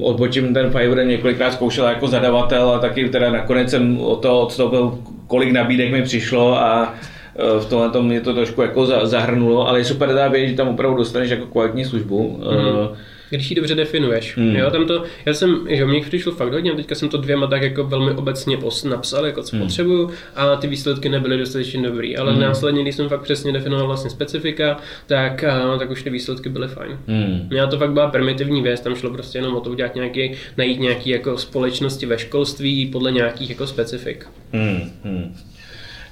[0.00, 4.98] odbočím ten Fiverr několikrát zkoušel jako zadavatel a taky teda nakonec jsem o to odstoupil,
[5.26, 6.94] kolik nabídek mi přišlo a
[7.36, 10.56] e, v tomhle tom mě to trošku jako zahrnulo, ale je super teda vědět, že
[10.56, 12.38] tam opravdu dostaneš jako kvalitní službu.
[12.38, 12.96] Mm
[13.36, 14.36] když ji dobře definuješ.
[14.36, 14.56] Hmm.
[14.56, 17.62] Jo, tam to, já jsem, že mě přišlo fakt hodně, teďka jsem to dvěma tak
[17.62, 19.64] jako velmi obecně pos, napsal, jako co hmm.
[19.64, 22.40] potřebuju, a ty výsledky nebyly dostatečně dobrý, ale hmm.
[22.40, 26.68] následně, když jsem fakt přesně definoval vlastně specifika, tak, a, tak už ty výsledky byly
[26.68, 26.98] fajn.
[27.06, 27.48] Hmm.
[27.52, 30.80] Já to fakt byla primitivní věc, tam šlo prostě jenom o to udělat nějaký, najít
[30.80, 34.26] nějaký jako společnosti ve školství podle nějakých jako specifik.
[34.52, 34.90] Hmm.
[35.04, 35.34] Hmm.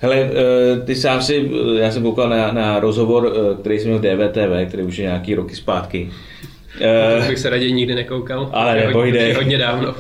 [0.01, 3.89] Hele, eh, ty sám si, eh, já jsem koukal na, na rozhovor, eh, který jsem
[3.89, 6.11] měl v DVTV, který už je nějaký roky zpátky,
[6.81, 8.51] Uh, bych se raději nikdy nekoukal.
[8.53, 9.21] Ale nebojde.
[9.21, 9.95] Hodně, hodně dávno.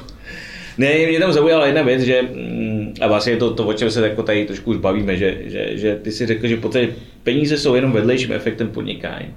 [0.78, 4.08] Ne, mě tam zaujala jedna věc, že, mm, a vlastně to, to o čem se
[4.08, 6.88] jako tady trošku už bavíme, že, že, že ty si řekl, že podstatě
[7.22, 9.34] peníze jsou jenom vedlejším efektem podnikání.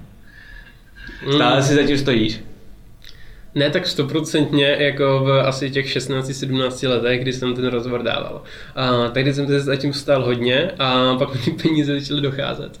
[1.34, 1.62] Stále mm.
[1.62, 2.40] si zatím stojíš?
[3.54, 8.42] Ne tak stoprocentně jako v asi těch 16-17 letech, kdy jsem ten rozhovor dával.
[8.76, 12.80] A tehdy jsem se zatím stál hodně a pak mi peníze začaly docházet.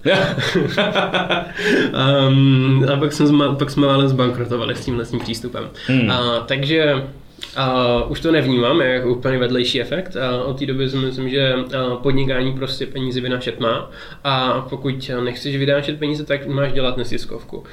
[2.28, 5.70] um, a pak, jsem, pak jsme ale zbankrotovali s tímhle tím přístupem.
[5.86, 6.10] Hmm.
[6.10, 7.02] A, takže
[7.56, 10.16] a už to nevnímám jako úplně vedlejší efekt.
[10.16, 11.54] A od té doby si myslím, že
[12.02, 13.90] podnikání prostě peníze vynášet má
[14.24, 17.64] a pokud nechceš vynášet peníze, tak máš dělat nesiskovku.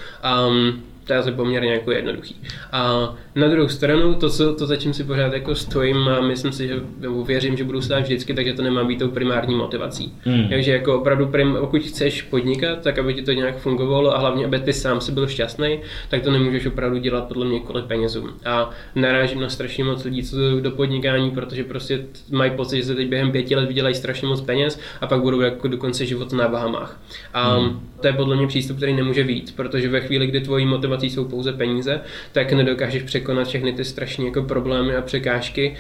[0.48, 2.36] Um, to je poměrně jako jednoduchý.
[2.72, 6.52] A na druhou stranu, to, co, to za čím si pořád jako stojím a myslím
[6.52, 10.14] si, že nebo věřím, že budu stát vždycky, takže to nemá být tou primární motivací.
[10.24, 10.50] Hmm.
[10.50, 14.46] Takže jako opravdu, prim, pokud chceš podnikat, tak aby ti to nějak fungovalo a hlavně,
[14.46, 18.30] aby ty sám si byl šťastný, tak to nemůžeš opravdu dělat podle mě kvůli penězům.
[18.46, 22.84] A narážím na strašně moc lidí, co jdou do podnikání, protože prostě mají pocit, že
[22.84, 26.06] se teď během pěti let vydělají strašně moc peněz a pak budou jako do konce
[26.06, 27.00] života na Bahamách.
[27.34, 27.80] A hmm.
[28.02, 31.10] to je podle mě přístup, který nemůže být, protože ve chvíli, kdy tvojí motivace motivací
[31.10, 35.76] jsou pouze peníze, tak nedokážeš překonat všechny ty strašné jako problémy a překážky,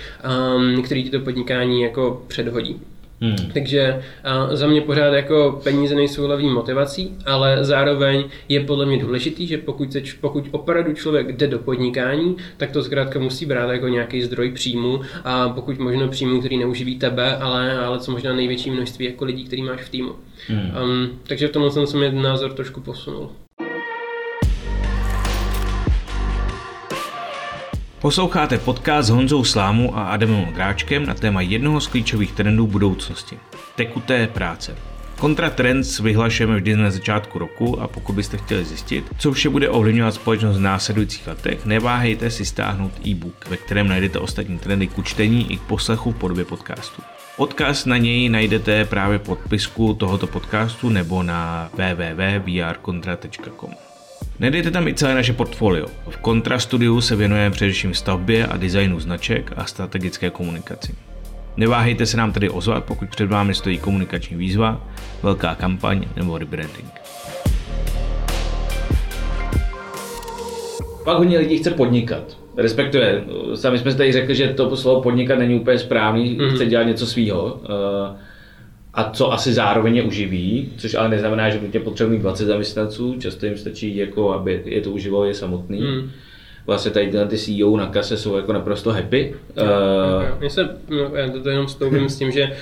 [0.55, 2.79] um, které ti to podnikání jako předhodí.
[3.21, 3.51] Hmm.
[3.53, 8.97] Takže a za mě pořád jako peníze nejsou hlavní motivací, ale zároveň je podle mě
[8.97, 13.71] důležitý, že pokud, se, pokud opravdu člověk jde do podnikání, tak to zkrátka musí brát
[13.71, 18.34] jako nějaký zdroj příjmu a pokud možno příjmu, který neuživí tebe, ale, ale co možná
[18.34, 20.12] největší množství jako lidí, který máš v týmu.
[20.47, 20.71] Hmm.
[20.84, 23.29] Um, takže v tomhle jsem se mi názor trošku posunul.
[28.02, 33.40] Posloucháte podcast s Honzou Slámu a Adamem Dráčkem na téma jednoho z klíčových trendů budoucnosti–
[33.76, 34.76] tekuté práce.
[35.20, 39.70] Kontra Trends vyhlašujeme vždy na začátku roku a pokud byste chtěli zjistit, co vše bude
[39.70, 45.04] ovlivňovat společnost v následujících letech, neváhejte si stáhnout e-book, ve kterém najdete ostatní trendy k
[45.04, 47.02] čtení i k poslechu v podobě podcastu.
[47.38, 53.88] Odkaz na něj najdete právě podpisku tohoto podcastu nebo na www.vrkontra.com.
[54.39, 55.88] Nedejte tam i celé naše portfolio.
[56.10, 56.17] V
[56.58, 60.95] Studiu se věnujeme především stavbě a designu značek a strategické komunikaci.
[61.58, 64.88] Neváhejte se nám tedy ozvat, pokud před vámi stojí komunikační výzva,
[65.23, 66.91] velká kampaň nebo rebranding.
[71.04, 72.38] Pak hodně lidí chce podnikat.
[72.58, 73.23] Respektive,
[73.56, 76.56] sami jsme tady řekli, že to slovo podnikat není úplně správný, mm-hmm.
[76.56, 77.43] chce dělat něco svýho.
[77.43, 78.17] Uh,
[78.93, 83.15] a co asi zároveň je uživí, což ale neznamená, že nutně potřebují mít 20 zaměstnanců,
[83.19, 85.82] často jim stačí, jako, aby je to uživalo je samotný.
[85.82, 86.12] Hmm.
[86.65, 89.36] Vlastně tady tyhle ty CEO na kase jsou jako naprosto happy.
[89.62, 90.49] uh, okay.
[90.49, 92.56] se, no, já to jenom stoupím s tím, že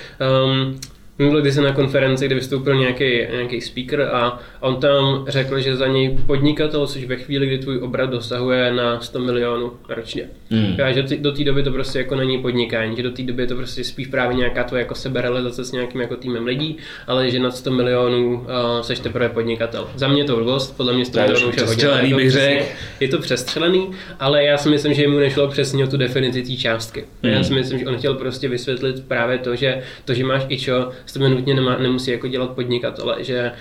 [0.44, 0.80] um,
[1.18, 5.86] Minulý jsem na konferenci, kde vystoupil nějaký, nějaký speaker a on tam řekl, že za
[5.86, 10.24] něj podnikatel, což ve chvíli, kdy tvůj obrat dosahuje na 100 milionů ročně.
[10.50, 10.76] Mm.
[10.84, 13.46] A že do té doby to prostě jako není podnikání, že do té doby je
[13.46, 16.76] to prostě spíš právě nějaká tvoje jako seberealizace s nějakým jako týmem lidí,
[17.06, 18.46] ale že nad 100 milionů uh,
[18.80, 19.88] seš teprve podnikatel.
[19.94, 22.16] Za mě to blbost, podle mě 100 milionů je hodně.
[22.16, 22.76] Bych řek.
[23.00, 26.52] Je to přestřelený, ale já si myslím, že mu nešlo přesně o tu definici té
[26.52, 27.04] částky.
[27.22, 27.30] Mm.
[27.30, 30.90] Já si myslím, že on chtěl prostě vysvětlit právě to, že to, že máš ičo,
[31.08, 33.52] s tebe nutně nemá, nemusí jako dělat podnikatele, že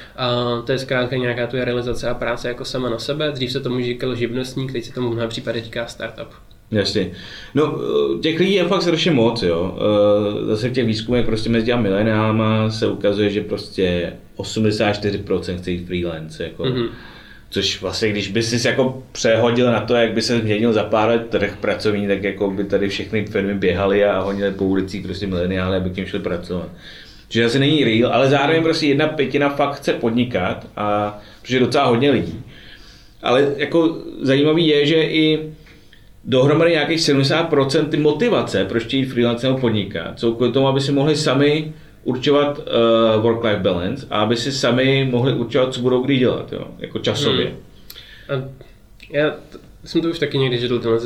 [0.59, 3.31] uh, to je zkrátka nějaká tvoje realizace a práce jako sama na sebe.
[3.31, 6.27] Dřív se tomu říkal živnostník, teď se tomu v mnoha případech říká startup.
[6.71, 7.11] Jasně.
[7.55, 7.79] No,
[8.21, 9.77] těch lidí je fakt strašně moc, jo.
[9.79, 15.71] Eh, zase v těch výzkumech prostě mezi těmi mileniálma se ukazuje, že prostě 84% chce
[15.71, 16.63] jít freelance, jako.
[16.63, 16.89] Mm-hmm.
[17.49, 21.09] Což vlastně, když by si jako přehodil na to, jak by se změnil za pár
[21.09, 25.27] let trh pracovní, tak jako by tady všechny firmy běhaly a honily po ulicích prostě
[25.27, 26.69] mileniály, aby k něm šli pracovat.
[27.29, 31.59] Že asi není real, ale zároveň prostě jedna pětina fakt chce podnikat, a, protože je
[31.59, 32.43] docela hodně lidí.
[33.23, 35.53] Ale jako zajímavý je, že i
[36.23, 40.91] dohromady nějakých 70% ty motivace, proč chtějí freelance nebo podnikat, jsou kvůli tomu, aby si
[40.91, 46.17] mohli sami určovat uh, work-life balance a aby si sami mohli určovat, co budou kdy
[46.17, 47.45] dělat, jo, jako časově.
[47.45, 47.57] Hmm.
[48.29, 48.49] A
[49.09, 49.35] já
[49.85, 50.99] jsem to už taky někdy četl tyhle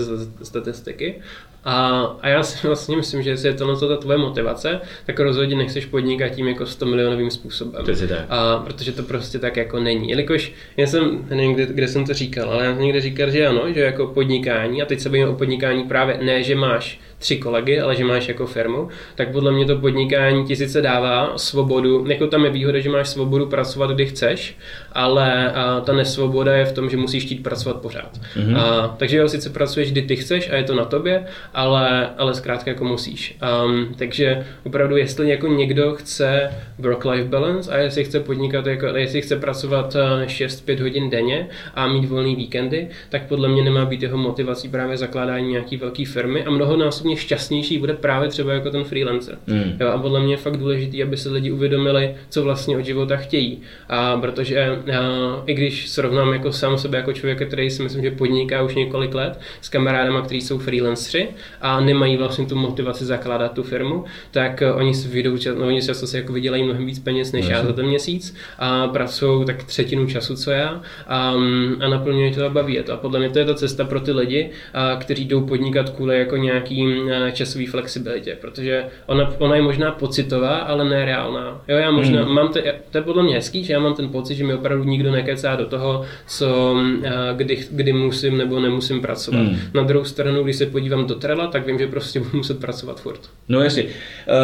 [0.43, 1.21] statistiky
[1.63, 5.55] a, a já si vlastně myslím, že jestli je to ta tvoje motivace, tak rozhodně
[5.55, 7.85] nechceš podnikat tím jako 100 milionovým způsobem.
[8.07, 8.25] tak.
[8.29, 10.09] A, protože to prostě tak jako není.
[10.09, 13.47] Jelikož já jsem, nevím, kde, kde jsem to říkal, ale já jsem někde říkal, že
[13.47, 17.37] ano, že jako podnikání, a teď se bavíme o podnikání právě ne, že máš tři
[17.37, 22.05] kolegy, ale že máš jako firmu, tak podle mě to podnikání ti sice dává svobodu,
[22.07, 24.57] jako tam je výhoda, že máš svobodu pracovat, kdy chceš,
[24.91, 28.19] ale a, ta nesvoboda je v tom, že musíš chtít pracovat pořád.
[28.35, 28.57] Mm-hmm.
[28.57, 32.33] A, takže jo, sice pracuješ, kdy ty chceš a je to na tobě, ale, ale
[32.33, 33.37] zkrátka jako musíš.
[33.65, 39.21] Um, takže opravdu, jestli jako někdo chce work-life balance a jestli chce podnikat, jako, jestli
[39.21, 44.01] chce pracovat 6-5 eh, hodin denně a mít volný víkendy, tak podle mě nemá být
[44.01, 48.83] jeho motivací právě zakládání nějaký velké firmy a mnohonásobně šťastnější bude právě třeba jako ten
[48.83, 49.37] freelancer.
[49.47, 49.77] Mm.
[49.79, 53.17] Jo, a podle mě je fakt důležité, aby se lidi uvědomili, co vlastně od života
[53.17, 53.61] chtějí.
[53.89, 54.97] A protože a, eh,
[55.45, 59.13] i když srovnám jako sám sebe jako člověka, který si myslím, že podniká už několik
[59.13, 61.27] let s kamarádama, kteří jsou freelanceri,
[61.61, 65.81] a nemají vlastně tu motivaci zakládat tu firmu, tak uh, oni si vyjdou, no, oni
[65.81, 69.45] často si jako vydělají mnohem víc peněz než no, já za ten měsíc a pracují
[69.45, 72.93] tak třetinu času, co já a, mm, a naplňují to a baví je to.
[72.93, 76.19] A podle mě to je ta cesta pro ty lidi, a, kteří jdou podnikat kvůli
[76.19, 81.61] jako nějaký uh, časový flexibilitě, protože ona, ona je možná pocitová, ale nereálná.
[81.67, 82.33] Jo, já možná hmm.
[82.33, 82.59] mám to,
[82.91, 85.55] to je podle mě hezký, že já mám ten pocit, že mi opravdu nikdo nekecá
[85.55, 87.03] do toho, co, uh,
[87.35, 89.39] kdy, kdy musím nebo nemusím pracovat.
[89.39, 89.57] Hmm.
[89.73, 93.01] Na druhou stranu, když se podívám do trela, tak vím, že prostě budu muset pracovat
[93.01, 93.19] furt.
[93.49, 93.83] No jasně.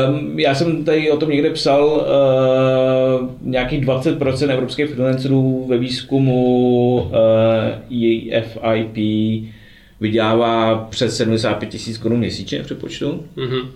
[0.10, 7.02] Um, já jsem tady o tom někde psal, uh, nějakých 20% evropských freelancerů ve výzkumu
[7.02, 7.12] uh,
[8.32, 8.98] EFIP
[10.00, 13.24] vydělává přes 75 tisíc korun měsíčně v přepočtu.
[13.38, 13.68] Mm-hmm.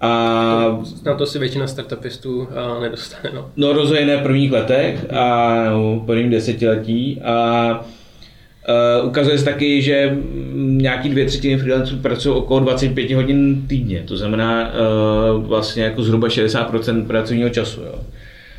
[0.00, 2.48] A na to si většina startupistů
[2.80, 3.34] nedostane.
[3.34, 7.20] No, no rozhodně ne v prvních letech a no, v prvním desetiletí.
[7.22, 7.84] A
[8.68, 10.18] Uh, ukazuje se taky, že
[10.54, 16.28] nějaký dvě třetiny freelanců pracují okolo 25 hodin týdně, to znamená uh, vlastně jako zhruba
[16.28, 17.80] 60% pracovního času.
[17.80, 17.94] Jo.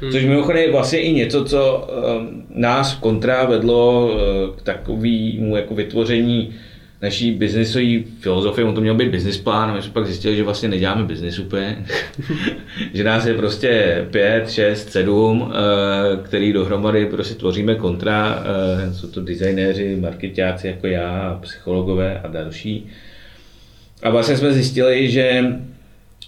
[0.01, 0.11] Hmm.
[0.11, 5.75] Což mimochodem je vlastně i něco, co uh, nás kontra vedlo uh, k takovému jako
[5.75, 6.53] vytvoření
[7.05, 10.69] naší biznisové filozofie, on to měl být business plán, my jsme pak zjistili, že vlastně
[10.69, 11.85] neděláme biznis úplně,
[12.93, 18.43] že nás je prostě pět, šest, sedm, eh, který dohromady prostě tvoříme kontra,
[18.89, 22.87] eh, jsou to designéři, marketáci jako já, psychologové a další.
[24.03, 25.55] A vlastně jsme zjistili, že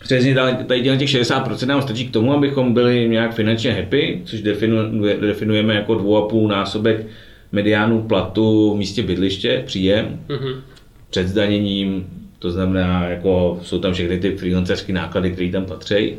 [0.04, 0.36] Přesně
[0.68, 4.42] tady těch 60% nám stačí k tomu, abychom byli nějak finančně happy, což
[5.22, 7.06] definujeme jako dvou a půl násobek
[7.52, 10.56] mediánu platu v místě bydliště, příjem, mm-hmm.
[11.10, 12.06] před zdaněním,
[12.40, 16.16] to znamená, jako jsou tam všechny ty freelancerské náklady, které tam patří.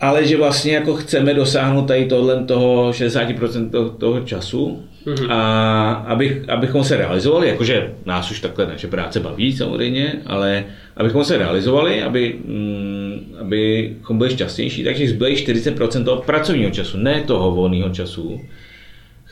[0.00, 5.26] Ale že vlastně jako chceme dosáhnout tady tohle toho 60% toho, toho času mm-hmm.
[5.30, 10.64] a abych, abychom se realizovali, jakože nás už takhle naše práce baví samozřejmě, ale
[10.96, 17.22] abychom se realizovali, aby, mm, abychom byli šťastnější, takže zbyli 40% toho pracovního času, ne
[17.26, 18.40] toho volného času,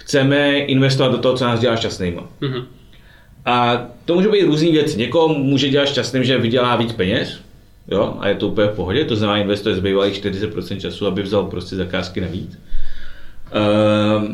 [0.00, 2.22] chceme investovat do toho, co nás dělá šťastnýma.
[2.40, 2.64] Mm-hmm.
[3.44, 4.98] A to může být různý věci.
[4.98, 7.40] Někoho může dělat šťastným, že vydělá víc peněz,
[7.88, 11.44] jo, a je to úplně v pohodě, to znamená investuje zbývalých 40% času, aby vzal
[11.44, 12.58] prostě zakázky navíc.
[13.50, 14.24] Uh,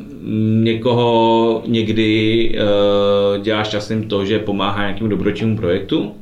[0.63, 6.15] někoho někdy uh, dělá šťastným to, že pomáhá nějakému dobročinnému projektu.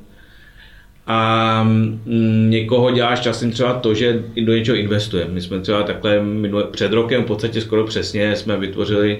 [1.06, 5.30] A mm, někoho děláš časem třeba to, že do něčeho investujeme.
[5.32, 9.18] My jsme třeba takhle minulé, před rokem v podstatě skoro přesně jsme vytvořili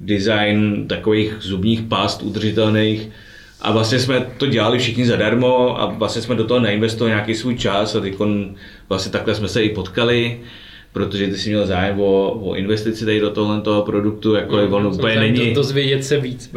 [0.00, 3.08] design takových zubních past udržitelných
[3.60, 7.56] a vlastně jsme to dělali všichni zadarmo a vlastně jsme do toho neinvestovali nějaký svůj
[7.56, 8.14] čas a teď
[8.88, 10.40] vlastně takhle jsme se i potkali
[10.92, 14.74] protože ty jsi měl zájem o, o investici tady do tohle toho produktu, jako mm,
[14.74, 15.54] on úplně není...
[15.54, 16.50] Dozvědět se víc.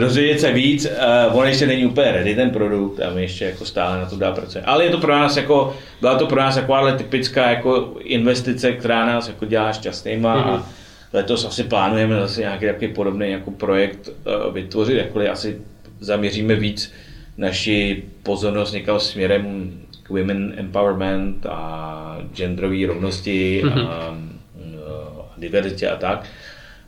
[0.00, 0.86] Dozvědět se víc,
[1.30, 4.16] uh, on ještě není úplně ready ten produkt a my ještě jako stále na to
[4.16, 4.66] dá pracujeme.
[4.66, 9.06] Ale je to pro nás jako, byla to pro nás takováhle typická jako investice, která
[9.06, 10.48] nás jako dělá šťastnýma mm-hmm.
[10.48, 10.64] a mhm.
[11.12, 15.58] letos asi plánujeme zase nějaký takový podobný jako projekt uh, vytvořit, jakkoliv asi
[16.00, 16.92] zaměříme víc
[17.38, 19.72] naši pozornost někam směrem
[20.06, 23.88] k women empowerment a genderové rovnosti mm-hmm.
[23.88, 26.26] a, a diverzitě a tak.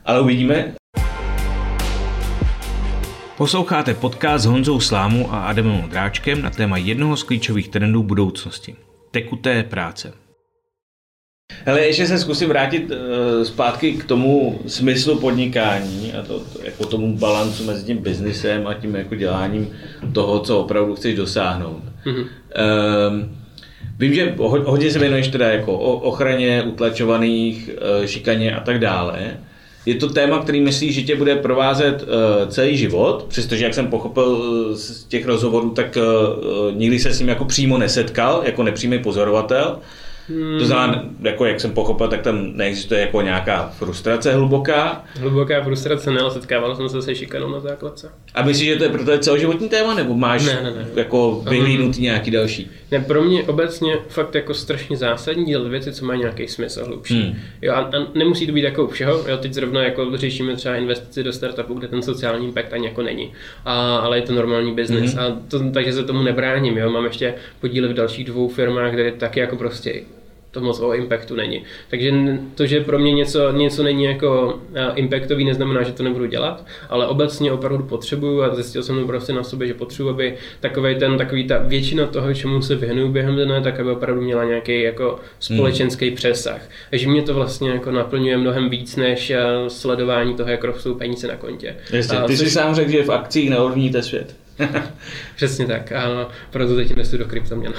[0.05, 0.73] Ale uvidíme.
[3.37, 8.75] Posloucháte podcast s Honzou Slámu a Adamem Dráčkem na téma jednoho z klíčových trendů budoucnosti.
[9.11, 10.13] Tekuté práce.
[11.65, 16.85] Hele, ještě se zkusím vrátit uh, zpátky k tomu smyslu podnikání a to, to, jako
[16.85, 19.71] tomu balancu mezi tím biznisem a tím jako děláním
[20.13, 21.88] toho, co opravdu chceš dosáhnout.
[22.05, 22.25] Mm-hmm.
[23.09, 23.37] Um,
[23.99, 27.69] vím, že hodně se věnuješ teda jako ochraně utlačovaných,
[27.99, 29.37] uh, šikaně a tak dále.
[29.85, 32.07] Je to téma, který myslíš, že tě bude provázet uh,
[32.49, 35.97] celý život, přestože jak jsem pochopil z těch rozhovorů, tak
[36.73, 39.79] nikdy se s ním jako přímo nesetkal, jako nepřímý pozorovatel.
[40.29, 40.59] Hmm.
[40.59, 45.05] To znamená, jako jak jsem pochopil, tak tam neexistuje jako nějaká frustrace hluboká.
[45.19, 48.11] Hluboká frustrace ne, ale setkával jsem se se šikanou na základce.
[48.33, 50.87] A myslíš, že to je pro tebe celoživotní téma, nebo máš ne, ne, ne.
[50.95, 52.71] jako vyhlídnutý nějaký další?
[52.91, 57.21] Ne, pro mě obecně fakt jako strašně zásadní dělat věci, co mají nějaký smysl hlubší.
[57.21, 57.35] Hmm.
[57.61, 59.23] Jo, a, a, nemusí to být jako u všeho.
[59.27, 63.01] Jo, teď zrovna jako řešíme třeba investici do startupu, kde ten sociální impact ani jako
[63.01, 63.33] není.
[63.65, 65.13] A, ale je to normální biznis.
[65.13, 65.23] Hmm.
[65.23, 66.77] A to, takže se tomu nebráním.
[66.77, 66.89] Jo.
[66.89, 70.01] Mám ještě podíly v dalších dvou firmách, kde taky jako prostě
[70.51, 71.63] to moc o impactu není.
[71.89, 72.13] Takže
[72.55, 74.59] to, že pro mě něco, něco není jako
[74.95, 79.33] impactový, neznamená, že to nebudu dělat, ale obecně opravdu potřebuju a zjistil jsem to prostě
[79.33, 83.35] na sobě, že potřebuji, aby takový ten, takový ta většina toho, čemu se vyhnu během
[83.35, 86.15] dne, tak aby opravdu měla nějaký jako společenský hmm.
[86.15, 86.61] přesah.
[86.89, 89.33] Takže mě to vlastně jako naplňuje mnohem víc než
[89.67, 91.75] sledování toho, jak rostou peníze na kontě.
[91.91, 94.35] Jasně, ty jsi sám řekl, že v akcích neovlivníte svět.
[95.35, 95.91] Přesně tak.
[95.91, 97.73] A proto teď investuji do kryptoměn.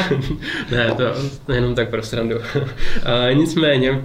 [0.70, 1.04] ne, to
[1.48, 2.36] nejenom tak pro srandu.
[3.04, 4.02] A nicméně,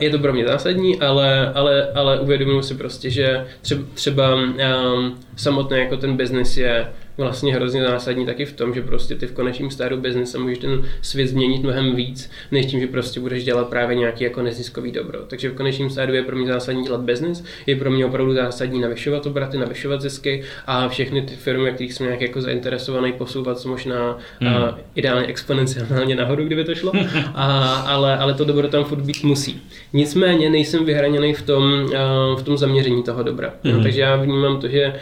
[0.00, 5.18] je to pro mě zásadní, ale, ale, ale uvědomuji si prostě, že třeba, třeba um,
[5.36, 6.86] samotný jako ten biznis je
[7.16, 10.82] vlastně hrozně zásadní taky v tom, že prostě ty v konečném stádu biznise můžeš ten
[11.02, 15.18] svět změnit mnohem víc, než tím, že prostě budeš dělat právě nějaký jako neziskový dobro.
[15.26, 18.80] Takže v konečném stádu je pro mě zásadní dělat biznis, je pro mě opravdu zásadní
[18.80, 23.68] navyšovat obraty, navyšovat zisky a všechny ty firmy, kterých jsem nějak jako zainteresovaný, posouvat co
[23.68, 24.56] možná hmm.
[24.56, 26.92] a ideálně exponenciálně nahoru, kdyby to šlo,
[27.34, 29.62] a, ale, ale to dobro tam furt být musí.
[29.92, 31.90] Nicméně nejsem vyhraněný v tom,
[32.38, 33.54] v tom zaměření toho dobra.
[33.64, 33.76] Hmm.
[33.76, 34.94] No, takže já vnímám to, že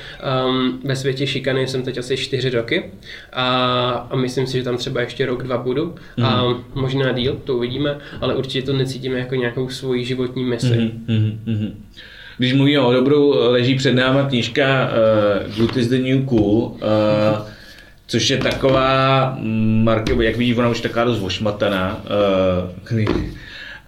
[0.47, 2.85] um, ve světě šikany jsem teď asi čtyři roky
[3.33, 3.47] a,
[4.11, 6.25] a myslím si, že tam třeba ještě rok, dva budu mm.
[6.25, 6.65] a mhm.
[6.75, 10.79] možná díl, to uvidíme, ale určitě to necítíme jako nějakou svoji životní misi.
[11.09, 11.85] Mm, mm,
[12.39, 14.91] Když mluvíme o dobru, leží před náma knížka
[15.47, 16.79] uh, Good is the New Cool, uh,
[18.07, 19.37] což je taková,
[19.83, 22.05] marke, jak vidíš, ona už taková dost ošmataná.
[22.91, 23.05] Uh,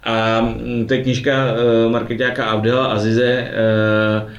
[0.03, 0.47] a
[0.87, 3.51] to je knížka uh, marketáka Abdela Azize,
[4.23, 4.31] uh,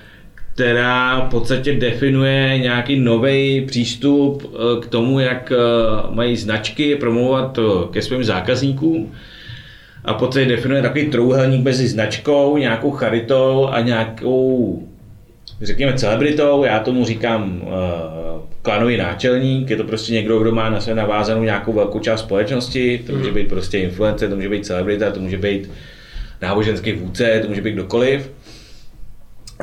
[0.54, 5.56] která v podstatě definuje nějaký nový přístup eh, k tomu, jak eh,
[6.14, 9.12] mají značky promluvat eh, ke svým zákazníkům.
[10.04, 14.82] A v podstatě definuje takový trouhelník mezi značkou, nějakou charitou a nějakou,
[15.62, 16.64] řekněme, celebritou.
[16.64, 17.62] Já tomu říkám
[18.62, 19.70] klanový náčelník.
[19.70, 23.02] Je to prostě někdo, kdo má na sebe navázanou nějakou velkou část společnosti.
[23.06, 23.34] To může mhm.
[23.34, 25.70] být prostě influencer, to může být celebrita, to může být
[26.42, 28.30] náboženský vůdce, to může být kdokoliv.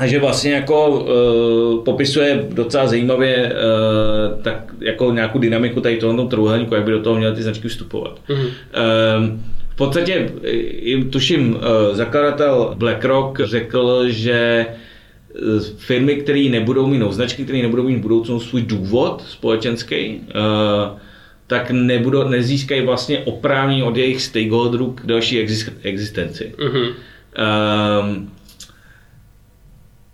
[0.00, 6.24] A že vlastně jako uh, popisuje docela zajímavě uh, tak jako nějakou dynamiku tady tohoto
[6.24, 8.20] trouhelníku, jak by do toho měly ty značky vstupovat.
[8.28, 8.46] Mm-hmm.
[8.46, 9.38] Uh,
[9.68, 10.30] v podstatě,
[11.10, 11.60] tuším, uh,
[11.92, 14.66] zakladatel BlackRock řekl, že
[15.76, 20.98] firmy, které nebudou mít, no, značky, které nebudou mít v budoucnu svůj důvod společenský, uh,
[21.46, 25.46] tak nebudou, nezískají vlastně oprávnění od jejich stakeholderů k další
[25.82, 26.54] existenci.
[26.58, 26.92] Mm-hmm.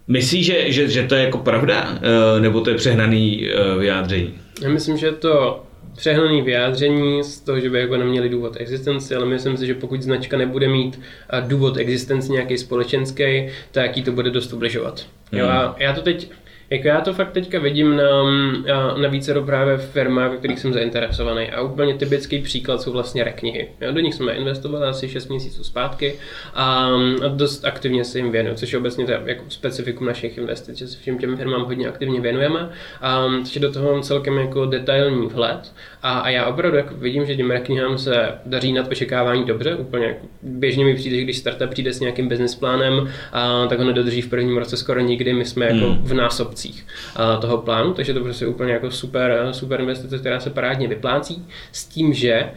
[0.09, 4.35] Myslíš, že, že, že to je jako pravda, eh, nebo to je přehnaný eh, vyjádření?
[4.63, 5.63] Já myslím, že to
[5.97, 10.03] přehnaný vyjádření z toho, že by jako neměli důvod existenci, ale myslím si, že pokud
[10.03, 11.01] značka nebude mít
[11.31, 15.07] eh, důvod existenci nějaký společenský, tak jí to bude dost ubližovat.
[15.33, 15.39] Mm.
[15.39, 15.57] Jo, hmm.
[15.57, 16.31] a já to teď
[16.71, 18.05] Jako já to fakt teďka vidím na,
[18.97, 21.51] na více právě firmách, ve kterých jsem zainteresovaný.
[21.51, 23.69] A úplně typický příklad jsou vlastně reknihy.
[23.81, 26.15] Já do nich jsme investovali asi 6 měsíců zpátky
[26.55, 26.91] a,
[27.25, 30.89] a dost aktivně se jim věnuju, což je obecně to jako specifikum našich investic, že
[30.89, 32.71] se všem těm firmám hodně aktivně věnujeme.
[33.01, 35.73] A, takže do toho mám celkem jako detailní vhled.
[36.03, 39.75] A, a já opravdu jako vidím, že těm reknihám se daří nad očekávání dobře.
[39.75, 43.79] Úplně jako běžně mi přijde, že když startup přijde s nějakým business plánem, a, tak
[43.79, 45.33] ho nedodrží v prvním roce skoro nikdy.
[45.33, 46.05] My jsme jako hmm.
[46.05, 46.87] v násob obcích
[47.41, 51.85] toho plánu, takže to prostě úplně jako super, super investice, která se parádně vyplácí, s
[51.85, 52.51] tím, že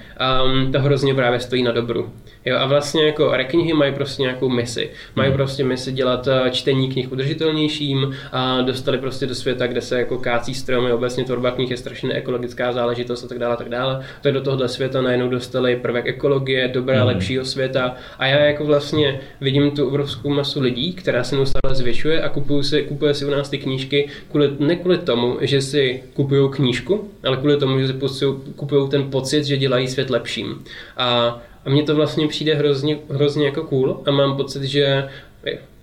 [0.46, 2.14] um, to hrozně právě stojí na dobru.
[2.50, 4.90] Jo, a vlastně jako reknihy mají prostě nějakou misi.
[5.16, 5.38] Mají hmm.
[5.38, 10.18] prostě misi dělat eh, čtení knih udržitelnějším a dostali prostě do světa, kde se jako
[10.18, 14.06] kácí stromy, obecně tvorba knih je strašně ekologická záležitost a tak dále, a tak dále.
[14.22, 17.08] Tak do tohohle světa najednou dostali prvek ekologie, dobré, hmm.
[17.08, 22.22] lepšího světa a já jako vlastně vidím tu obrovskou masu lidí, která se neustále zvětšuje
[22.22, 26.04] a kupují si, kupuje si u nás ty knížky kvůli, ne kvůli tomu, že si
[26.14, 28.26] kupují knížku, ale kvůli tomu, že si
[28.56, 30.64] kupují ten pocit, že dělají svět lepším.
[30.98, 35.10] A a mně to vlastně přijde hrozně, hrozně jako cool a mám pocit, že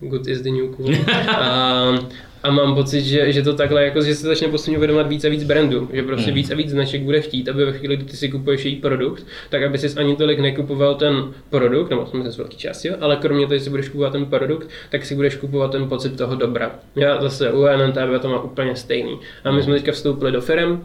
[0.01, 0.95] good is the new cool.
[1.37, 1.95] a,
[2.43, 5.29] a mám pocit, že, že to takhle, jako, že se začne postupně uvědomovat víc a
[5.29, 6.35] víc brandů, že prostě hmm.
[6.35, 9.27] víc a víc značek bude chtít, aby ve chvíli, kdy ty si kupuješ její produkt,
[9.51, 13.47] tak aby si ani tolik nekupoval ten produkt, nebo jsme z velký části, ale kromě
[13.47, 16.71] toho, že si budeš kupovat ten produkt, tak si budeš kupovat ten pocit toho dobra.
[16.97, 19.19] Já zase u NNTV to má úplně stejný.
[19.45, 20.85] A my jsme teďka vstoupili do firm,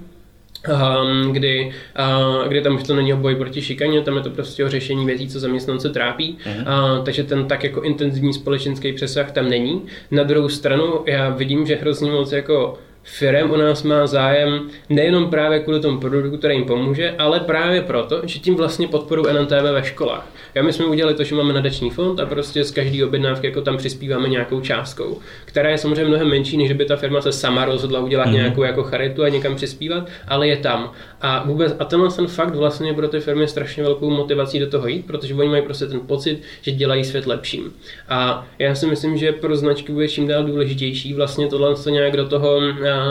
[0.70, 4.30] Um, kdy, uh, kdy tam už to není o boj proti šikaně, tam je to
[4.30, 6.98] prostě o řešení věcí, co zaměstnance trápí, uh-huh.
[6.98, 9.82] uh, takže ten tak jako intenzivní společenský přesah tam není.
[10.12, 15.30] Na druhou stranu já vidím, že hrozně moc jako firm u nás má zájem nejenom
[15.30, 19.64] právě kvůli tomu produktu, který jim pomůže, ale právě proto, že tím vlastně podporují NNTV
[19.74, 20.28] ve školách.
[20.56, 23.62] Já my jsme udělali to, že máme nadační fond a prostě z každé objednávky jako
[23.62, 25.20] tam přispíváme nějakou částkou,
[25.52, 28.34] která je samozřejmě mnohem menší, než by ta firma se sama rozhodla udělat mm-hmm.
[28.34, 30.92] nějakou jako charitu a někam přispívat, ale je tam.
[31.22, 34.88] A vůbec, a tenhle ten fakt vlastně pro ty firmy strašně velkou motivací do toho
[34.88, 37.74] jít, protože oni mají prostě ten pocit, že dělají svět lepším.
[38.10, 42.30] A já si myslím, že pro značky bude čím dál důležitější vlastně tohle nějak do
[42.30, 42.62] toho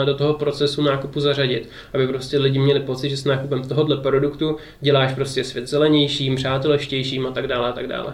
[0.05, 4.57] do toho procesu nákupu zařadit, aby prostě lidi měli pocit, že s nákupem tohohle produktu
[4.81, 8.13] děláš prostě svět zelenějším, přátelštějším a tak dále a tak dále.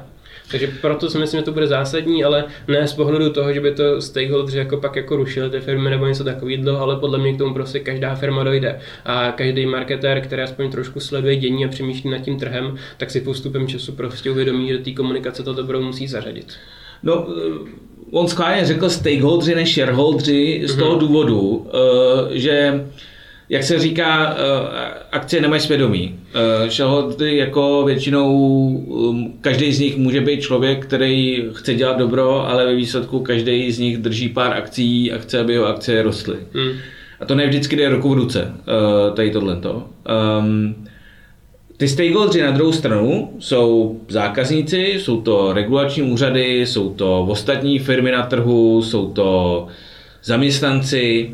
[0.51, 3.71] Takže proto si myslím, že to bude zásadní, ale ne z pohledu toho, že by
[3.71, 7.37] to stakeholders jako pak jako rušili ty firmy nebo něco takového, ale podle mě k
[7.37, 8.79] tomu prostě každá firma dojde.
[9.05, 13.21] A každý marketér, který aspoň trošku sleduje dění a přemýšlí nad tím trhem, tak si
[13.21, 16.53] postupem času prostě uvědomí, že té komunikace to dobro musí zařadit.
[17.03, 17.27] No,
[18.11, 20.99] on skválně řekl stakeholdři než shareholdři z toho mhm.
[20.99, 22.85] důvodu, eh, že
[23.49, 26.19] jak se říká, eh, akcie nemají svědomí.
[26.33, 28.35] Eh, shareholdři jako většinou,
[28.67, 33.71] um, každý z nich může být člověk, který chce dělat dobro, ale ve výsledku každý
[33.71, 36.37] z nich drží pár akcí a chce, aby jeho akcie rostly.
[36.53, 36.77] Mm.
[37.19, 38.53] A to ne vždycky jde ruku v ruce,
[39.15, 39.83] tady tohleto.
[40.39, 40.75] Um,
[41.77, 48.11] ty stakeholders na druhou stranu jsou zákazníci, jsou to regulační úřady, jsou to ostatní firmy
[48.11, 49.67] na trhu, jsou to
[50.23, 51.31] zaměstnanci.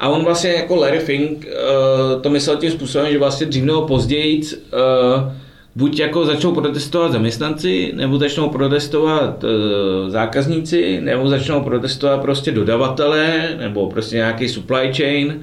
[0.00, 3.82] A on vlastně jako Larry Fink uh, to myslel tím způsobem, že vlastně dřív nebo
[3.82, 5.32] později uh,
[5.76, 9.50] buď jako začnou protestovat zaměstnanci, nebo začnou protestovat uh,
[10.10, 15.40] zákazníci, nebo začnou protestovat prostě dodavatelé, nebo prostě nějaký supply chain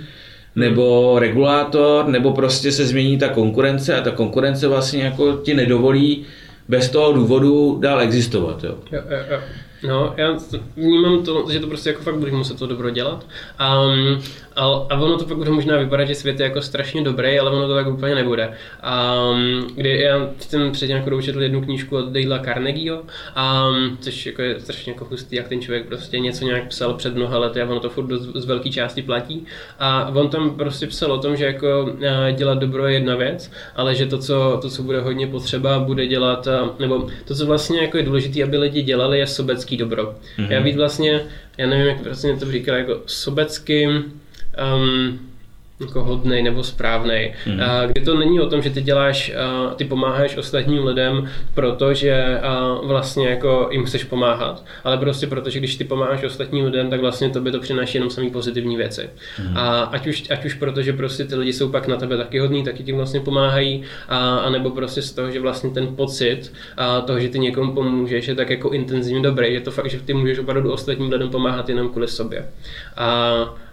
[0.56, 6.26] nebo regulátor, nebo prostě se změní ta konkurence a ta konkurence vlastně jako ti nedovolí
[6.68, 8.64] bez toho důvodu dál existovat.
[8.64, 8.76] Jo.
[8.92, 9.40] Jo, jo, jo.
[9.84, 10.38] No, já
[10.76, 13.26] vnímám to, že to prostě jako fakt bude muset to dobro dělat.
[13.60, 14.22] Um,
[14.56, 17.52] a, a ono to pak bude možná vypadat, že svět je jako strašně dobrý, ale
[17.52, 18.54] ono to tak úplně nebude.
[19.32, 24.42] Um, kdy já jsem předtím jako doučetl jednu knížku od Dale'a Carnegieho, um, což jako
[24.42, 27.66] je strašně jako hustý, jak ten člověk prostě něco nějak psal před mnoha lety a
[27.66, 29.46] ono to furt z velké části platí.
[29.80, 31.90] A on tam prostě psal o tom, že jako
[32.36, 36.08] dělat dobro je jedna věc, ale že to, co, to, co bude hodně potřeba, bude
[36.08, 36.48] dělat,
[36.80, 39.28] nebo to, co vlastně jako je důležité, aby lidi dělali, je
[39.68, 40.16] sobecký dobro.
[40.38, 40.52] Mm-hmm.
[40.52, 41.22] Já víc vlastně,
[41.58, 44.22] já nevím, jak vlastně to říká, jako sobeckým,
[44.76, 45.20] um,
[45.80, 47.34] jako hodnej nebo správnej.
[47.46, 47.60] Hmm.
[47.92, 49.34] Kdy to není o tom, že ty děláš,
[49.76, 52.40] ty pomáháš ostatním lidem, protože
[52.84, 57.30] vlastně jako jim chceš pomáhat, ale prostě protože když ty pomáháš ostatním lidem, tak vlastně
[57.30, 59.10] to by to přináší jenom samý pozitivní věci.
[59.38, 59.58] Hmm.
[59.58, 62.64] A ať už, ať už protože prostě ty lidi jsou pak na tebe taky hodní,
[62.64, 67.02] taky ti vlastně pomáhají, a, a nebo prostě z toho, že vlastně ten pocit a
[67.02, 70.14] toho, že ty někomu pomůžeš, je tak jako intenzivně dobrý, je to fakt, že ty
[70.14, 72.50] můžeš opravdu ostatním lidem pomáhat jenom kvůli sobě.
[72.98, 73.08] A,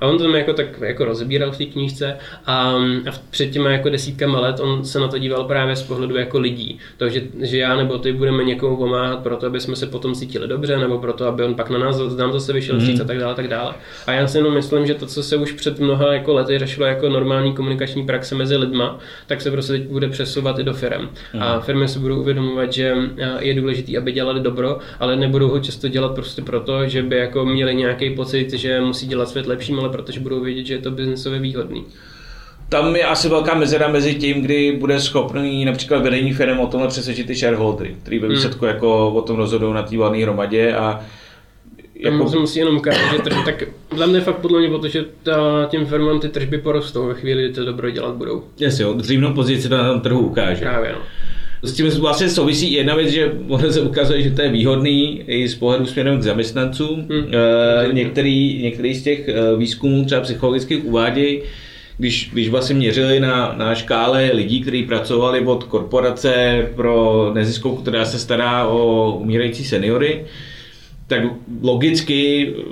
[0.01, 1.65] a on to tam jako tak jako rozbíral v té
[1.95, 2.17] knížce
[2.47, 2.69] a,
[3.11, 6.39] a před těma jako desítkama let on se na to díval právě z pohledu jako
[6.39, 6.79] lidí.
[6.97, 10.49] To, že, že já nebo ty budeme někomu pomáhat proto, aby jsme se potom cítili
[10.49, 13.01] dobře, nebo proto, aby on pak na nás nám zase vyšel mm.
[13.01, 13.75] a tak dále, tak dále.
[14.07, 16.87] A já si jenom myslím, že to, co se už před mnoha jako lety řešilo
[16.87, 21.09] jako normální komunikační praxe mezi lidma, tak se prostě teď bude přesouvat i do firm.
[21.35, 21.43] Mm.
[21.43, 22.95] A firmy si budou uvědomovat, že
[23.39, 27.45] je důležité, aby dělali dobro, ale nebudou ho často dělat prostě proto, že by jako
[27.45, 30.91] měli nějaký pocit, že musí dělat svět lepším, ale protože budou vědět, že je to
[30.91, 31.84] biznesově výhodný
[32.69, 36.89] tam je asi velká mezera mezi tím, kdy bude schopný například vedení firm o tomhle
[36.89, 38.37] přesvědčit ty shareholdery, který ve hmm.
[38.37, 38.75] výsledku hmm.
[38.75, 41.01] jako o tom rozhodují na té valné hromadě a
[41.95, 42.29] jako...
[42.29, 43.65] se musí jenom ukázat, že tržby, tak
[43.97, 47.55] za mě fakt podle mě, protože ta, těm firmám ty tržby porostou ve chvíli, kdy
[47.55, 48.45] to dobro dělat budou.
[48.61, 50.61] Jasně, jo, dřímnou pozici to na tom trhu ukáže.
[50.61, 50.99] Právě, no.
[51.63, 55.49] S tím vlastně souvisí jedna věc, že ono se ukazuje, že to je výhodný i
[55.49, 57.07] z pohledu směrem k zaměstnancům.
[57.11, 57.33] Hmm.
[57.35, 61.43] E, některý, některý z těch eh, výzkumů třeba psychologických uvádějí,
[61.99, 68.05] když, když vlastně měřili na, na škále lidí, kteří pracovali od korporace pro neziskovku, která
[68.05, 70.25] se stará o umírající seniory,
[71.07, 71.23] tak
[71.63, 72.63] logicky eh,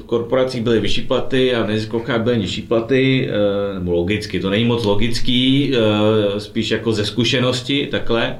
[0.00, 4.50] v korporacích byly vyšší platy a v neziskovkách byly nižší platy, eh, nebo logicky, to
[4.50, 8.36] není moc logický, eh, spíš jako ze zkušenosti, takhle.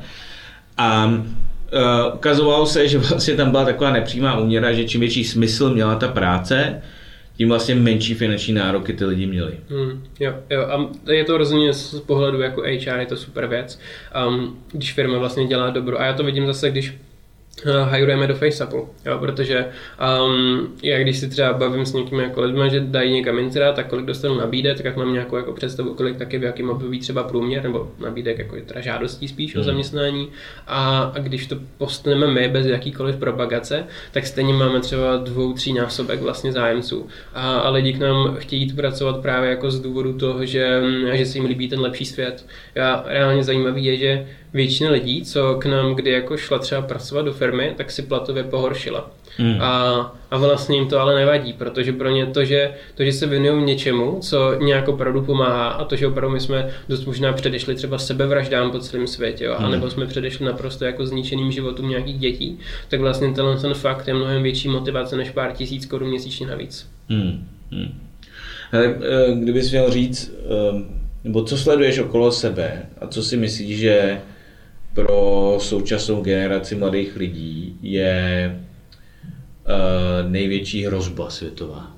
[0.78, 1.22] A
[2.14, 6.08] ukazovalo se, že vlastně tam byla taková nepřímá úměra, že čím větší smysl měla ta
[6.08, 6.82] práce,
[7.36, 9.54] tím vlastně menší finanční nároky ty lidi měli.
[9.68, 13.80] Hmm, jo, jo, a je to rozhodně z pohledu jako HR, je to super věc,
[14.28, 16.00] um, když firma vlastně dělá dobro.
[16.00, 16.94] A já to vidím zase, když
[17.84, 19.66] hajrujeme do FaceAppu, jo, protože
[20.26, 23.86] um, já když si třeba bavím s někým jako lidmi, že dají někam inzerát, tak
[23.86, 27.62] kolik dostanu nabídek, tak mám nějakou jako představu, kolik taky v jakém období třeba průměr,
[27.62, 29.60] nebo nabídek jako teda žádostí spíš mm.
[29.60, 29.66] o hmm.
[29.66, 30.28] zaměstnání
[30.66, 35.72] a, a když to postneme my bez jakýkoliv propagace, tak stejně máme třeba dvou, tří
[35.72, 40.12] násobek vlastně zájemců a, a lidi k nám chtějí jít pracovat právě jako z důvodu
[40.12, 40.82] toho, že,
[41.12, 42.46] že se jim líbí ten lepší svět.
[42.74, 47.22] Já reálně zajímavý je, že většina lidí, co k nám kdy jako šla třeba pracovat
[47.22, 49.10] do firmy, tak si platově pohoršila.
[49.36, 49.60] Hmm.
[49.60, 53.26] A, a vlastně jim to ale nevadí, protože pro ně to, že, to, že se
[53.26, 57.74] věnují něčemu, co nějak opravdu pomáhá a to, že opravdu my jsme dost možná předešli
[57.74, 59.66] třeba sebevraždám po celém světě, jo, hmm.
[59.66, 64.14] anebo jsme předešli naprosto jako zničeným životům nějakých dětí, tak vlastně tenhle ten fakt je
[64.14, 66.88] mnohem větší motivace než pár tisíc korun měsíčně navíc.
[67.08, 67.48] Hmm.
[67.70, 68.00] Hmm.
[68.70, 70.84] Hele, eh, kdybys měl říct, eh,
[71.24, 74.20] nebo co sleduješ okolo sebe a co si myslíš, že
[74.94, 78.60] pro současnou generaci mladých lidí je
[79.66, 81.96] uh, největší hrozba světová?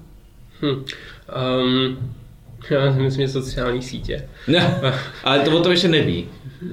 [0.63, 0.69] Hm.
[0.69, 2.15] Um,
[2.71, 4.29] já myslím, že sociální sítě.
[4.49, 4.81] Ne,
[5.25, 6.29] ale to o to ještě neví.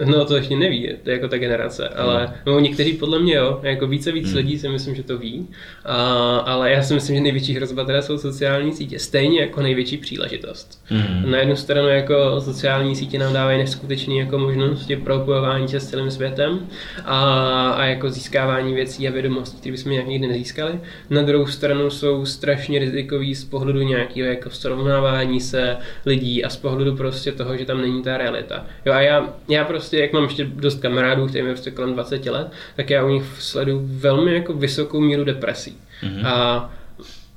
[0.05, 3.59] No to ještě neví, to je jako ta generace, ale no, někteří podle mě jo,
[3.63, 4.36] jako více víc hmm.
[4.36, 5.47] lidí si myslím, že to ví,
[5.86, 9.97] a, ale já si myslím, že největší hrozba teda jsou sociální sítě, stejně jako největší
[9.97, 10.84] příležitost.
[10.86, 11.31] Hmm.
[11.31, 16.11] Na jednu stranu jako sociální sítě nám dávají neskutečné jako možnosti propojování se s celým
[16.11, 16.67] světem
[17.05, 20.79] a, a jako získávání věcí a vědomostí, které bychom nějak nikdy nezískali.
[21.09, 26.57] Na druhou stranu jsou strašně rizikový z pohledu nějakého jako srovnávání se lidí a z
[26.57, 28.65] pohledu prostě toho, že tam není ta realita.
[28.86, 32.25] Jo a já, já prostě, jak mám ještě dost kamarádů, kterým je prostě kolem 20
[32.25, 35.77] let, tak já u nich sleduju velmi jako vysokou míru depresí.
[36.03, 36.27] Mm-hmm.
[36.27, 36.71] A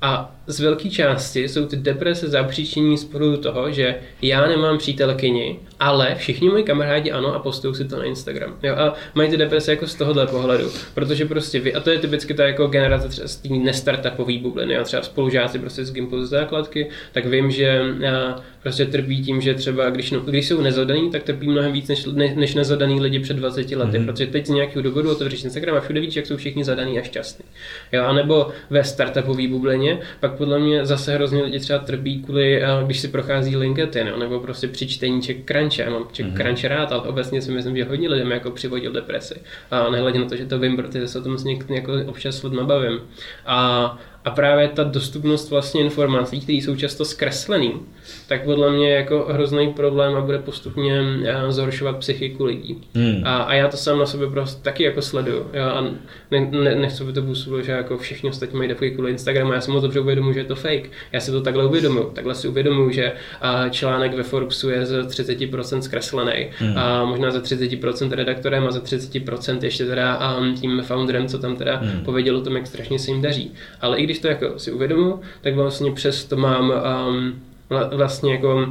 [0.01, 3.07] a z velké části jsou ty deprese zapříčení z
[3.41, 8.03] toho, že já nemám přítelkyni, ale všichni moji kamarádi ano a postují si to na
[8.03, 8.55] Instagram.
[8.63, 11.99] Jo, a mají ty deprese jako z tohohle pohledu, protože prostě vy, a to je
[11.99, 16.25] typicky ta jako generace třeba z té nestartupový bubliny, a třeba spolužáci prostě z Gimpu
[16.25, 20.61] z základky, tak vím, že já prostě trpí tím, že třeba když, no, když jsou
[20.61, 24.05] nezadaný, tak trpí mnohem víc než, ne, než nezadaný lidi před 20 lety, mm-hmm.
[24.05, 27.01] protože teď z nějakého důvodu otevřeš Instagram a všude víš, jak jsou všichni zadaný a
[27.01, 27.45] šťastní.
[27.91, 29.86] Jo, a nebo ve startupové bublině,
[30.19, 34.67] pak podle mě zase hrozně lidi třeba trpí kvůli, když si prochází LinkedIn, nebo prostě
[34.67, 36.41] při čtení Czech Crunch, já mám Czech mm-hmm.
[36.41, 39.35] Crunch rád, ale obecně si myslím, že hodně lidem jako přivodil depresi.
[39.71, 42.35] A nehledě na to, že to vím, protože se o tom s někým jako občas
[42.35, 42.99] s lidma bavím.
[43.45, 43.97] A,
[44.27, 47.73] a právě ta dostupnost vlastně informací, které jsou často zkreslený,
[48.27, 52.83] tak podle mě jako hrozný problém a bude postupně eh, zhoršovat psychiku lidí.
[52.95, 53.21] Hmm.
[53.25, 55.37] A, a, já to sám na sobě prostě taky jako sleduju.
[55.53, 55.63] Jo?
[55.63, 55.81] A
[56.31, 59.53] ne, ne, nechci by to působilo, že jako všichni ostatní mají defky kvůli Instagramu.
[59.53, 60.89] Já si moc dobře uvědomuji, že je to fake.
[61.11, 62.11] Já si to takhle uvědomuji.
[62.13, 63.11] Takhle si uvědomuji, že
[63.41, 66.49] a článek ve Forbesu je z 30% zkreslený.
[66.57, 66.77] Hmm.
[66.77, 71.55] A možná za 30% redaktorem a za 30% ještě teda a tím founderem, co tam
[71.55, 72.01] teda hmm.
[72.05, 73.51] pověděl o tom, jak strašně se jim daří.
[73.81, 76.73] Ale i když to jako si uvědomuji, tak vlastně přesto mám
[77.09, 77.41] um,
[77.97, 78.67] vlastně jako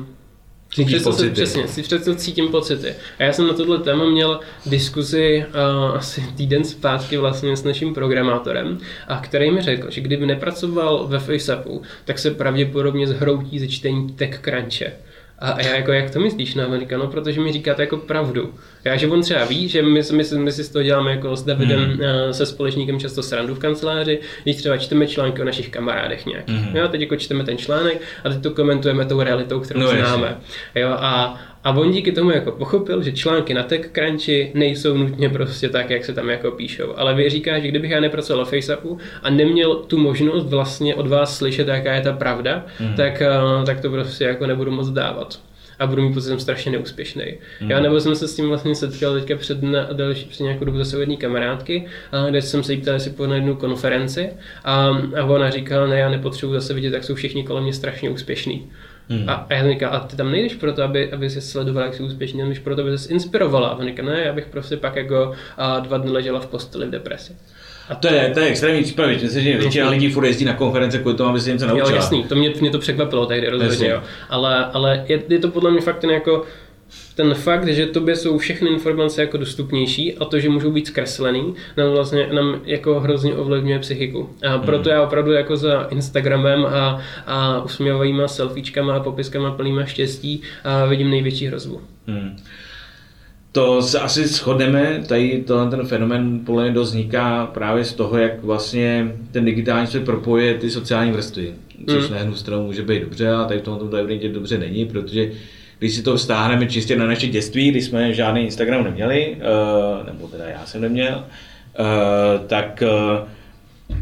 [0.70, 1.30] Cítíš pocity.
[1.30, 2.94] Přesně, si přesto cítím pocity.
[3.18, 7.94] A já jsem na tohle téma měl diskuzi uh, asi týden zpátky vlastně s naším
[7.94, 8.78] programátorem,
[9.08, 14.12] a který mi řekl, že kdyby nepracoval ve FaceAppu, tak se pravděpodobně zhroutí ze čtení
[14.12, 14.92] TechCrunche.
[15.38, 16.56] A, já jako, jak to myslíš?
[16.56, 18.54] On říká, no, protože mi říkáte jako pravdu.
[18.84, 21.44] Já, že on třeba ví, že my, my, my si z toho děláme jako s
[21.44, 22.00] Davidem, hmm.
[22.32, 26.48] se společníkem často srandu v kanceláři, když třeba čteme články o našich kamarádech nějak.
[26.48, 26.76] Hmm.
[26.76, 30.36] Jo, teď jako čteme ten článek a teď to komentujeme tou realitou, kterou no, známe.
[30.74, 35.68] Jo, a, a on díky tomu jako pochopil, že články na TechCrunchi nejsou nutně prostě
[35.68, 36.92] tak, jak se tam jako píšou.
[36.96, 41.06] Ale vy říká, že kdybych já nepracoval v FaceAppu a neměl tu možnost vlastně od
[41.06, 42.94] vás slyšet, jaká je ta pravda, mm.
[42.94, 43.28] tak, eh,
[43.66, 45.40] tak to prostě jako nebudu moc dávat
[45.78, 47.24] a budu mít pocit, že jsem strašně neúspěšný.
[47.60, 47.70] Mm.
[47.70, 50.78] Já nebo jsem se s tím vlastně setkal teďka před, na, další, před nějakou dobu
[50.78, 54.30] zase jedné kamarádky, a kde jsem se jí ptal, jestli na jednu konferenci
[54.64, 54.86] a,
[55.20, 58.70] a ona říkala, ne, já nepotřebuji zase vidět, jak jsou všichni kolem mě strašně úspěšní.
[59.08, 59.28] Hmm.
[59.28, 62.02] A, a já říkám, a ty tam nejdeš proto, aby, aby jsi sledoval, jak jsi
[62.02, 63.68] úspěšný, jdeš proto, aby jsi inspirovala.
[63.68, 66.86] A on říká, ne, já bych prostě pak jako a dva dny ležela v posteli
[66.86, 67.32] v depresi.
[67.88, 70.98] A to je, to je extrémní případ, myslím, že většina lidí furt jezdí na konference
[70.98, 71.90] kvůli tomu, aby si něco naučila.
[71.90, 74.02] Jo, jasný, to mě, mě to překvapilo tehdy rozhodně, jo.
[74.28, 76.44] Ale, ale je, je, to podle mě fakt ten jako
[77.16, 81.54] ten fakt, že tobě jsou všechny informace jako dostupnější a to, že můžou být zkreslený,
[81.76, 84.30] nám vlastně nám jako hrozně ovlivňuje psychiku.
[84.50, 84.98] A proto hmm.
[84.98, 91.10] já opravdu jako za Instagramem a, a usměvavýma selfiečkama a popiskama plnýma štěstí a vidím
[91.10, 91.80] největší hrozbu.
[92.06, 92.36] Hmm.
[93.52, 98.18] To se asi shodneme, tady tohle ten fenomen podle mě dost vzniká právě z toho,
[98.18, 101.52] jak vlastně ten digitální svět propojuje ty sociální vrstvy.
[101.88, 102.12] Což hmm.
[102.12, 105.30] na jednu stranu může být dobře, a tady v tomto to evidentně dobře není, protože
[105.78, 110.28] když si to vztáhneme čistě na naše dětství, kdy jsme žádný Instagram neměli, uh, nebo
[110.28, 111.24] teda já jsem neměl,
[111.78, 113.28] uh, tak uh,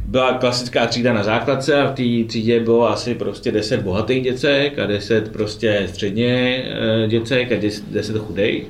[0.06, 4.78] byla klasická třída na základce a v té třídě bylo asi prostě 10 bohatých děcek
[4.78, 6.64] a 10 prostě středně
[7.08, 7.54] děcek a
[7.90, 8.64] 10 chudých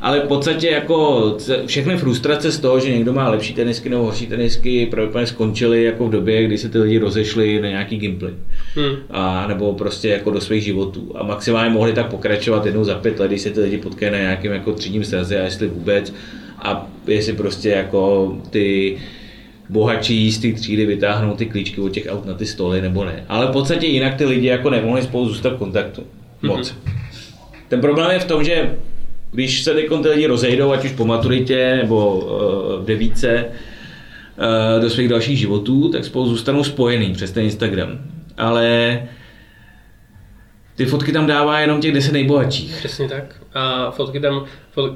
[0.00, 1.36] ale v podstatě jako
[1.66, 6.06] všechny frustrace z toho, že někdo má lepší tenisky nebo horší tenisky, pravděpodobně skončily jako
[6.06, 8.34] v době, kdy se ty lidi rozešli na nějaký gimply.
[8.74, 8.96] Hmm.
[9.10, 11.12] A, nebo prostě jako do svých životů.
[11.14, 14.18] A maximálně mohli tak pokračovat jednou za pět let, když se ty lidi potkají na
[14.18, 16.14] nějakém jako třídním sraze a jestli vůbec.
[16.58, 18.98] A jestli prostě jako ty
[19.68, 23.24] bohatší z té třídy vytáhnou ty klíčky od těch aut na ty stoly nebo ne.
[23.28, 26.02] Ale v podstatě jinak ty lidi jako nemohli spolu zůstat v kontaktu.
[26.42, 26.70] Moc.
[26.70, 26.94] Hmm.
[27.68, 28.74] Ten problém je v tom, že
[29.30, 34.90] když se ty lidi rozejdou, ať už po maturitě nebo uh, v devíce, uh, do
[34.90, 37.98] svých dalších životů, tak spolu zůstanou spojený přes ten Instagram.
[38.36, 39.02] Ale
[40.76, 42.76] ty fotky tam dává jenom těch 10 nejbohatších.
[42.78, 43.24] Přesně tak.
[43.54, 44.44] A fotky tam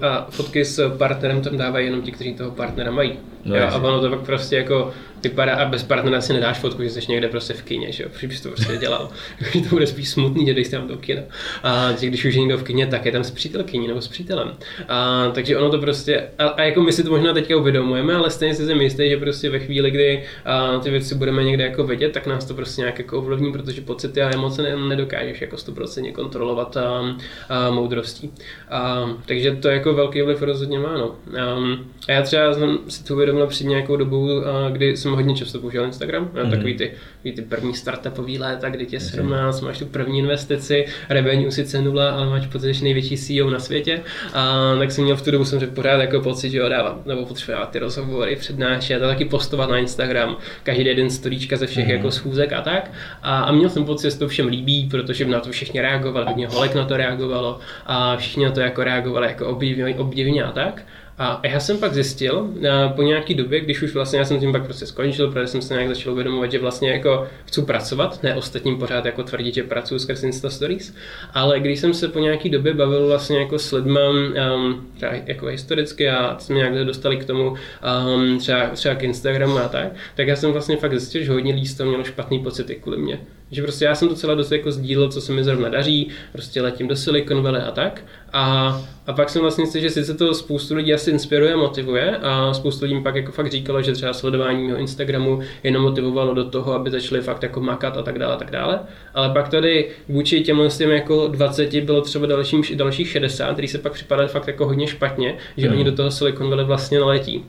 [0.02, 3.18] a fotky s partnerem tam dávají jenom ti, kteří toho partnera mají.
[3.44, 4.92] No, jo, a ono to pak prostě jako
[5.24, 8.08] vypadá a bez partnera si nedáš fotku, že jsi někde prostě v kině, že jo,
[8.26, 9.08] bys to prostě dělal.
[9.52, 11.22] to bude spíš smutný, že jdeš tam do kina.
[11.62, 14.52] A když už je někdo v kině, tak je tam s přítelkyní nebo s přítelem.
[14.88, 18.30] A, takže ono to prostě, a, a, jako my si to možná teďka uvědomujeme, ale
[18.30, 21.84] stejně si jsem jistý, že prostě ve chvíli, kdy a, ty věci budeme někde jako
[21.84, 25.56] vidět, tak nás to prostě nějak jako ovlivní, protože pocity a emoce ne, nedokážeš jako
[25.56, 27.16] 100% kontrolovat a,
[27.48, 28.30] a moudrostí.
[28.70, 30.98] A, takže to jako velký vliv rozhodně má.
[30.98, 31.16] No.
[31.56, 35.36] Um, a já třeba jsem si to uvědomil před nějakou dobu, uh, kdy jsem hodně
[35.36, 36.30] často používal Instagram.
[36.34, 36.50] Mm-hmm.
[36.50, 36.92] Takový, ty,
[37.22, 42.26] ty první startupový léta, kdy tě 17, máš tu první investici, revenue sice nula, ale
[42.26, 44.00] máš pocit, že největší CEO na světě.
[44.34, 47.02] A tak jsem měl v tu dobu jsem řekl pořád jako pocit, že ho dávám,
[47.06, 50.36] nebo potřebuji ty rozhovory, přednášet a taky postovat na Instagram.
[50.62, 51.96] Každý den storíčka ze všech mm-hmm.
[51.96, 52.90] jako schůzek a tak.
[53.22, 56.48] A, a měl jsem pocit, že to všem líbí, protože na to všichni reagovali, hodně
[56.48, 59.53] holek na to reagovalo a všichni na to jako reagovali jako
[59.98, 60.82] obdivně, a tak.
[61.18, 62.50] A já jsem pak zjistil
[62.96, 65.74] po nějaký době, když už vlastně já jsem tím pak prostě skončil, protože jsem se
[65.74, 69.98] nějak začal uvědomovat, že vlastně jako chci pracovat, ne ostatním pořád jako tvrdit, že pracuji
[69.98, 70.94] skrz Insta Stories,
[71.34, 75.46] ale když jsem se po nějaký době bavil vlastně jako s lidmi um, třeba jako
[75.46, 80.28] historicky a jsme nějak dostali k tomu um, třeba, třeba k Instagramu a tak, tak
[80.28, 83.20] já jsem vlastně fakt zjistil, že hodně lidí z toho mělo špatný pocity kvůli mě.
[83.50, 86.88] Že prostě já jsem docela dost jako sdílel, co se mi zrovna daří, prostě letím
[86.88, 88.04] do Silicon Valley a tak.
[88.32, 92.54] A, a pak jsem vlastně si, že sice to spoustu lidí asi inspiruje, motivuje a
[92.54, 96.72] spoustu lidí pak jako fakt říkalo, že třeba sledování mého Instagramu jenom motivovalo do toho,
[96.72, 98.80] aby začali fakt jako makat a tak dále a tak dále.
[99.14, 103.78] Ale pak tady vůči těm těm jako 20 bylo třeba dalším, dalších 60, který se
[103.78, 105.74] pak připadali fakt jako hodně špatně, že mm.
[105.74, 107.44] oni do toho Silicon Valley vlastně naletí.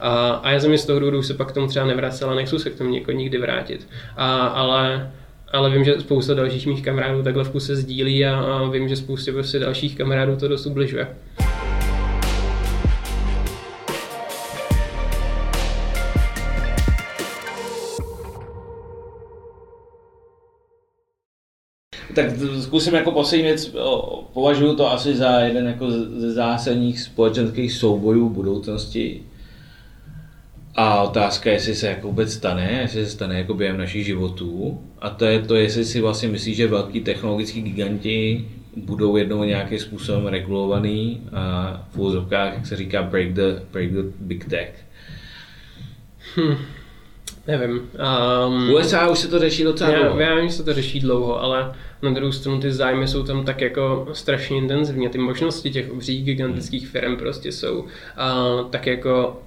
[0.00, 2.58] A, a já jsem z toho důvodu se pak k tomu třeba nevracel a nechci
[2.58, 3.88] se k tomu jako nikdy vrátit.
[4.16, 5.10] A, ale
[5.52, 8.96] ale vím, že spousta dalších mých kamarádů takhle v kuse sdílí a, a vím, že
[8.96, 11.08] spousta prostě dalších kamarádů to dost ubližuje.
[22.14, 22.26] Tak
[22.60, 23.76] zkusím jako poslední věc,
[24.32, 29.22] považuji to asi za jeden jako ze zásadních společenských soubojů budoucnosti
[30.78, 34.80] a otázka, jestli se jako vůbec stane, jestli se stane jako během našich životů.
[34.98, 39.78] A to je to, jestli si vlastně myslíš, že velký technologický giganti budou jednou nějakým
[39.78, 44.84] způsobem regulovaný a v úzovkách, jak se říká, break the, break the big tech.
[46.36, 46.56] Hm.
[47.46, 47.90] Nevím.
[48.46, 50.20] Um, USA už se to řeší docela já, dlouho.
[50.20, 53.44] já vím, že se to řeší dlouho, ale na druhou stranu ty zájmy jsou tam
[53.44, 55.08] tak jako strašně intenzivně.
[55.08, 59.42] Ty možnosti těch obřích gigantických firm prostě jsou uh, tak jako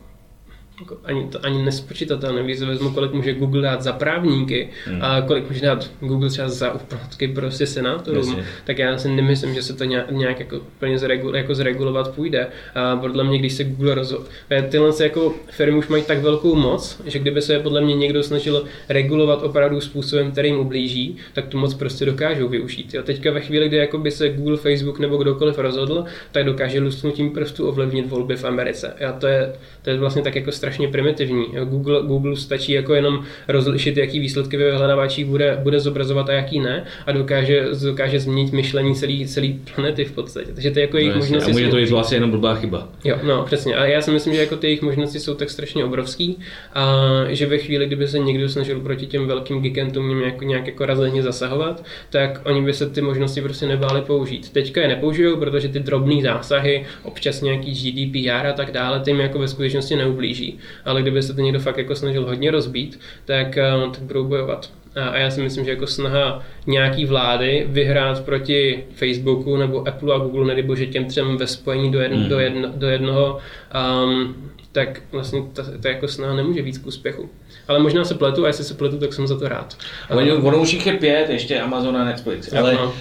[0.81, 5.01] jako ani, to, ani nespočítatelné, když se vezmu, kolik může Google dát za právníky hmm.
[5.01, 8.45] a kolik může dát Google třeba za úplatky prostě senátorům, Jasně.
[8.65, 12.47] tak já si nemyslím, že se to nějak, nějak jako plně zregul, jako zregulovat půjde.
[12.75, 14.25] A podle mě, když se Google rozhodl,
[14.69, 18.23] tyhle se jako firmy už mají tak velkou moc, že kdyby se podle mě někdo
[18.23, 22.93] snažil regulovat opravdu způsobem, který jim ublíží, tak tu moc prostě dokážou využít.
[22.93, 23.03] Jo.
[23.03, 27.31] Teďka ve chvíli, kdy jako by se Google, Facebook nebo kdokoliv rozhodl, tak dokáže lusknutím
[27.31, 28.93] prstu ovlivnit volby v Americe.
[28.93, 31.45] A to je, to je vlastně tak jako strašně primitivní.
[31.65, 36.59] Google, Google stačí jako jenom rozlišit, jaký výsledky ve vyhledávačích bude, bude zobrazovat a jaký
[36.59, 40.51] ne a dokáže, dokáže změnit myšlení celý, celý planety v podstatě.
[40.53, 41.51] Takže to je jako jejich No, možnosti.
[41.51, 42.89] a může jsou- to být vlastně jenom blbá chyba.
[43.03, 43.75] Jo, no přesně.
[43.75, 46.39] A já si myslím, že jako ty jejich možnosti jsou tak strašně obrovský,
[46.73, 50.85] a že ve chvíli, kdyby se někdo snažil proti těm velkým gigantům jako nějak jako
[50.85, 54.49] razeně zasahovat, tak oni by se ty možnosti prostě nebáli použít.
[54.51, 59.39] Teďka je nepoužijou, protože ty drobné zásahy, občas nějaký GDPR a tak dále, tím jako
[59.39, 60.57] ve skutečnosti neublíží.
[60.85, 64.69] Ale kdyby se to někdo fakt jako snažil hodně rozbít, tak, eh, tak budou bojovat.
[64.95, 70.17] A já si myslím, že jako snaha nějaký vlády vyhrát proti Facebooku nebo Apple a
[70.17, 72.29] Google, nebo bože těm třem ve spojení do, jedno, Hmm.
[72.29, 73.37] do, jedno, do jednoho,
[74.05, 74.35] um,
[74.71, 77.29] tak vlastně ta, ta jako snaha nemůže víc k úspěchu.
[77.67, 79.77] Ale možná se pletu a jestli se pletu, tak jsem za to rád.
[80.09, 82.85] Ale ono už jich je pět, ještě Amazon a Netflix, ale no.
[82.85, 82.93] uh,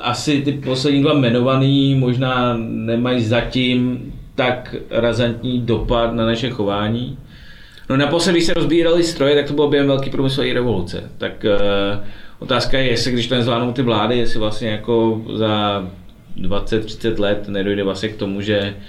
[0.00, 7.18] asi ty poslední dva jmenovaný možná nemají zatím tak razantní dopad na naše chování.
[7.90, 11.10] No naposled, když se rozbírali stroje, tak to bylo během velké průmyslové revoluce.
[11.18, 12.04] Tak uh,
[12.38, 15.84] otázka je, jestli když to nezvládnou ty vlády, jestli vlastně jako za
[16.36, 18.82] 20-30 let nedojde vlastně k tomu, že uh,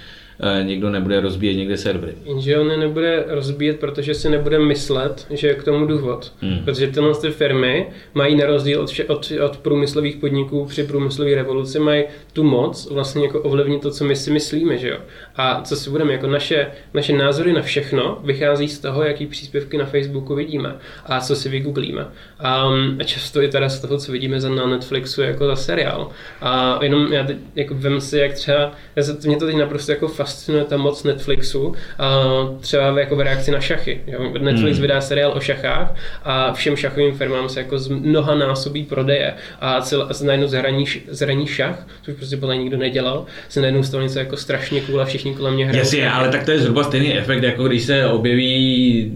[0.62, 2.14] někdo nebude rozbíjet někde servery.
[2.24, 6.32] Jenže on je nebude rozbíjet, protože si nebude myslet, že je k tomu důvod.
[6.40, 6.58] Hmm.
[6.64, 11.34] Protože tyhle ty firmy mají na rozdíl od, vše, od, od průmyslových podniků při průmyslové
[11.34, 14.96] revoluci, mají tu moc vlastně jako ovlivnit to, co my si myslíme, že jo.
[15.36, 19.78] A co si budeme, jako naše, naše názory na všechno vychází z toho, jaký příspěvky
[19.78, 20.76] na Facebooku vidíme
[21.06, 22.02] a co si vygooglíme.
[22.04, 26.10] Um, a často je teda z toho, co vidíme za na Netflixu jako za seriál.
[26.40, 29.92] A jenom já teď, jako vem si, jak třeba, já se, mě to teď naprosto
[29.92, 30.29] jako fascinuje
[30.68, 32.24] ta moc Netflixu, a
[32.60, 34.00] třeba jako v reakci na šachy.
[34.06, 34.20] Jo?
[34.40, 34.82] Netflix Hmm.
[34.82, 39.80] vydá seriál o šachách a všem šachovým firmám se jako z mnoha násobí prodeje a
[39.80, 44.18] celá, a najednou zhraní, zhraní šach, což prostě podle nikdo nedělal, se najednou stalo něco
[44.18, 45.78] jako strašně cool a všichni kolem mě hrajou.
[45.78, 49.12] Jasně, ale tak to je zhruba stejný efekt, jako když se objeví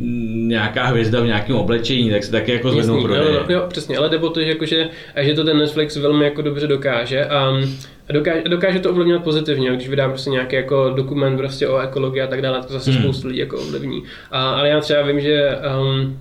[0.48, 3.34] nějaká hvězda v nějakém oblečení, tak se taky jako zvednou prodeje.
[3.34, 6.24] jo, jo, přesně, ale jde to, že, jako, že, a že to ten Netflix velmi
[6.24, 7.52] jako dobře dokáže a,
[8.12, 12.26] dokáže, dokáže, to ovlivňovat pozitivně, když vydá prostě nějaký jako dokument prostě o ekologii a
[12.26, 13.02] tak dále, to zase hmm.
[13.02, 14.02] spoustu lidí jako ovlivní.
[14.30, 15.48] A, ale já třeba vím, že
[15.80, 16.18] um,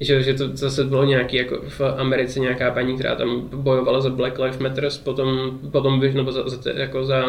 [0.00, 4.10] že, že to zase bylo nějaký, jako v Americe nějaká paní, která tam bojovala za
[4.10, 7.26] Black Lives Matter, potom, potom vyš, nebo za, za, jako za,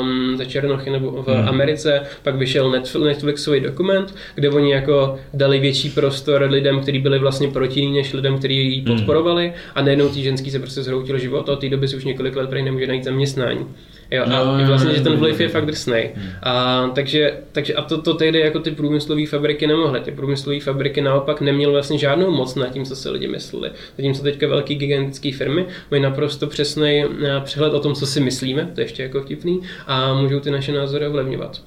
[0.00, 1.40] um, za Černochy nebo v Hmm.
[1.40, 1.48] hmm.
[1.48, 7.18] Americe, pak vyšel Netflix, Netflixový dokument, kde oni jako dali větší prostor lidem, kteří byli
[7.18, 8.96] vlastně proti ní, než lidem, kteří ji Hmm.
[8.96, 12.04] podporovali a najednou tý ženský se prostě zhroutil život a od té doby si už
[12.04, 13.66] několik let prý nemůže najít zaměstnání.
[14.12, 15.52] Jo, No, a jo, vlastně, jo, že ten jo, vliv je jo.
[15.52, 16.10] fakt drsnej.
[16.42, 20.00] A, takže, takže, a to, to tehdy jako ty průmyslové fabriky nemohly.
[20.00, 23.70] Ty průmyslové fabriky naopak neměly vlastně žádnou moc nad tím, co si lidi mysleli.
[23.96, 27.04] Zatímco teďka velké gigantické firmy mají naprosto přesný
[27.44, 30.72] přehled o tom, co si myslíme, to je ještě jako vtipný, a můžou ty naše
[30.72, 31.62] názory ovlivňovat.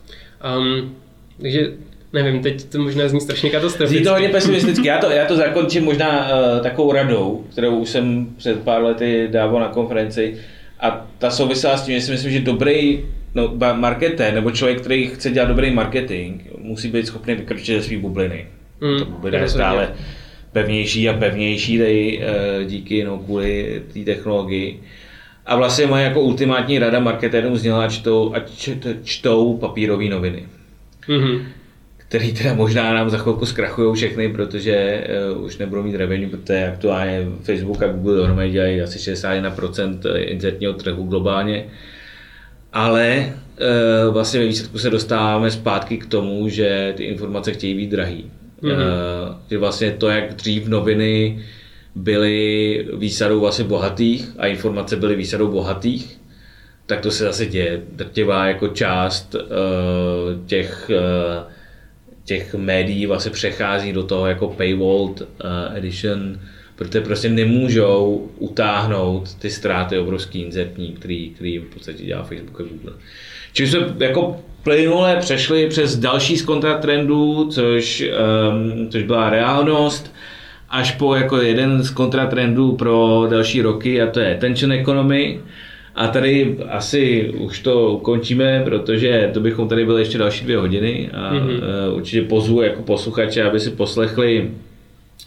[0.58, 0.96] Um,
[1.42, 1.72] takže
[2.14, 4.08] nevím, teď to možná zní strašně Zní to katastroficky.
[4.08, 4.88] hodně pesimisticky.
[4.88, 9.28] Já to, já to zakončím možná uh, takovou radou, kterou už jsem před pár lety
[9.32, 10.38] dával na konferenci.
[10.86, 13.06] A ta souvisela s tím, že si myslím, že dobrý
[13.36, 17.98] no, marketér nebo člověk, který chce dělat dobrý marketing, musí být schopný vykročit ze své
[17.98, 18.46] bubliny.
[18.82, 19.64] Mm, bublina je rozhodně.
[19.64, 19.94] stále
[20.52, 24.80] pevnější a pevnější tady uh, díky no, kvůli té technologii.
[25.46, 28.70] A vlastně moje jako ultimátní rada marketérům zněla, ať čtou, ať
[29.04, 30.44] čtou, papírové noviny
[31.08, 31.46] Mhm.
[32.10, 36.68] Který teda možná nám za chvilku zkrachují všechny, protože uh, už nebudou mít revenue, protože
[36.68, 41.66] aktuálně Facebook a Google dohromady dělají asi 61% inzertního trhu globálně.
[42.74, 43.34] Ale
[44.08, 48.32] uh, vlastně ve výsledku se dostáváme zpátky k tomu, že ty informace chtějí být drahý.
[48.62, 48.72] Mhm.
[48.72, 48.82] Mm-hmm.
[49.30, 51.44] Uh, že vlastně to, jak dřív noviny
[51.96, 56.18] byly výsadou vlastně bohatých a informace byly výsadou bohatých,
[56.86, 57.82] tak to se zase děje.
[57.92, 59.42] Drtivá jako část uh,
[60.46, 61.55] těch, uh,
[62.26, 65.28] těch médií vlastně přechází do toho jako paywalled uh,
[65.78, 66.40] edition
[66.76, 72.64] protože prostě nemůžou utáhnout ty ztráty obrovský inzertní, který, který v podstatě dělá Facebook a
[72.64, 72.94] Google.
[73.54, 80.14] Čili jsme jako plynule přešli přes další z kontratrendů, což, um, což byla reálnost,
[80.70, 85.40] až po jako jeden z kontratrendů pro další roky a to je attention economy.
[85.96, 91.10] A tady asi už to ukončíme, protože to bychom tady byli ještě další dvě hodiny
[91.14, 91.60] a mm-hmm.
[91.96, 94.52] určitě pozvu jako posluchače, aby si poslechli,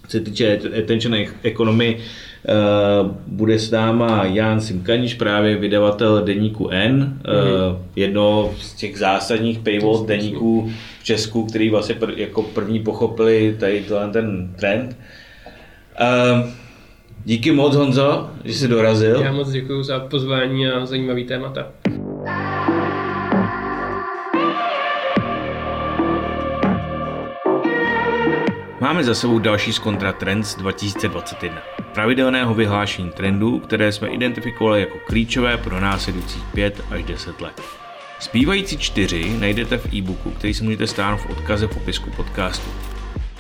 [0.09, 1.99] co se týče attention economy,
[2.39, 7.79] Uh, bude s náma Jan Simkaniš, právě vydavatel deníku N, mm-hmm.
[7.97, 14.55] jedno z těch zásadních paywall deníků v Česku, který vlastně jako první pochopili tady ten
[14.59, 14.97] trend.
[16.01, 16.49] Uh,
[17.25, 19.21] díky moc Honzo, že jsi dorazil.
[19.21, 21.67] Já moc děkuji za pozvání a zajímavý témata.
[28.81, 31.59] Máme za sebou další z Contra Trends 2021.
[31.95, 37.63] Pravidelného vyhlášení trendů, které jsme identifikovali jako klíčové pro následujících 5 až 10 let.
[38.21, 42.71] Zbývající čtyři najdete v e-booku, který si můžete stáhnout v odkaze v popisku podcastu.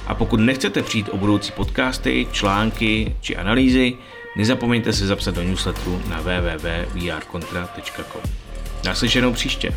[0.08, 3.94] A pokud nechcete přijít o budoucí podcasty, články či analýzy,
[4.36, 8.22] nezapomeňte se zapsat do newsletteru na www.vrcontra.com.
[8.84, 9.72] Naslyšenou příště.